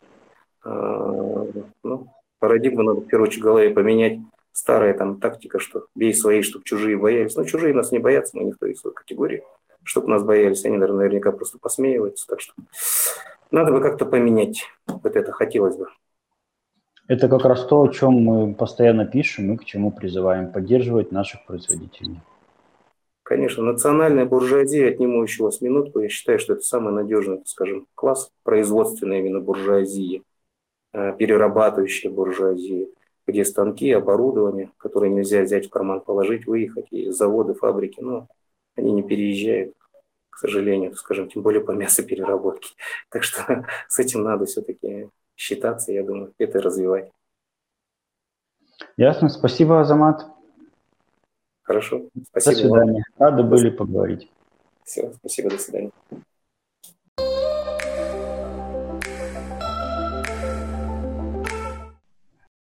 А, 0.64 1.46
ну, 1.85 2.07
парадигму 2.38 2.83
надо 2.83 3.03
в 3.03 3.07
первую 3.07 3.29
очередь 3.29 3.42
в 3.42 3.44
голове 3.44 3.70
поменять 3.70 4.18
старая 4.53 4.94
там 4.94 5.20
тактика, 5.20 5.59
что 5.59 5.87
бей 5.94 6.14
свои, 6.14 6.40
чтобы 6.40 6.64
чужие 6.64 6.96
боялись. 6.96 7.37
Но 7.37 7.44
чужие 7.44 7.75
нас 7.75 7.92
не 7.92 7.99
боятся, 7.99 8.38
мы 8.38 8.44
не 8.44 8.53
в 8.53 8.59
той 8.59 8.75
свой 8.75 8.94
категории. 8.94 9.44
Чтобы 9.83 10.09
нас 10.09 10.23
боялись, 10.23 10.64
они, 10.64 10.79
наверное, 10.79 11.05
наверняка 11.05 11.31
просто 11.31 11.59
посмеиваются. 11.59 12.27
Так 12.27 12.40
что 12.40 12.55
надо 13.51 13.70
бы 13.70 13.83
как-то 13.83 14.07
поменять. 14.07 14.64
Вот 14.87 15.14
это 15.14 15.31
хотелось 15.33 15.77
бы. 15.77 15.88
Это 17.11 17.29
как 17.29 17.44
раз 17.44 17.66
то, 17.66 17.83
о 17.83 17.88
чем 17.88 18.12
мы 18.23 18.55
постоянно 18.55 19.05
пишем 19.05 19.53
и 19.53 19.57
к 19.57 19.64
чему 19.64 19.90
призываем 19.90 20.53
поддерживать 20.53 21.11
наших 21.11 21.44
производителей. 21.44 22.20
Конечно, 23.25 23.64
национальная 23.64 24.27
буржуазия, 24.27 24.90
отниму 24.90 25.20
еще 25.25 25.42
вас 25.42 25.61
минутку, 25.61 25.99
я 25.99 26.09
считаю, 26.09 26.38
что 26.38 26.53
это 26.53 26.62
самый 26.62 26.92
надежный, 26.92 27.42
скажем, 27.46 27.88
класс 27.96 28.31
производственной 28.44 29.18
именно 29.18 29.40
буржуазии, 29.40 30.23
э, 30.92 31.16
перерабатывающая 31.18 32.12
буржуазия 32.12 32.87
где 33.27 33.44
станки, 33.44 33.90
оборудование, 33.90 34.70
которые 34.77 35.12
нельзя 35.12 35.42
взять 35.42 35.66
в 35.66 35.70
карман, 35.70 36.01
положить, 36.01 36.46
выехать, 36.46 36.87
и 36.92 37.11
заводы, 37.11 37.55
фабрики, 37.55 38.01
ну, 38.01 38.29
они 38.77 38.92
не 38.92 39.03
переезжают, 39.03 39.75
к 40.31 40.38
сожалению, 40.38 40.94
скажем, 40.94 41.29
тем 41.29 41.42
более 41.42 41.61
по 41.61 41.70
мясопереработке. 41.73 42.70
Так 43.11 43.25
что 43.25 43.66
с 43.88 43.99
этим 43.99 44.23
надо 44.23 44.44
все-таки 44.44 45.09
считаться, 45.40 45.92
я 45.92 46.05
думаю, 46.05 46.35
это 46.38 46.61
развивать. 46.61 47.11
Ясно. 48.96 49.29
Спасибо, 49.31 49.81
Азамат. 49.81 50.26
Хорошо. 51.62 52.09
Спасибо. 52.29 52.55
До 52.55 52.61
свидания. 52.61 53.05
Вам. 53.16 53.31
Рады 53.31 53.42
были 53.42 53.70
поговорить. 53.70 54.31
Все, 54.85 55.12
спасибо, 55.14 55.50
до 55.50 55.59
свидания. 55.59 55.92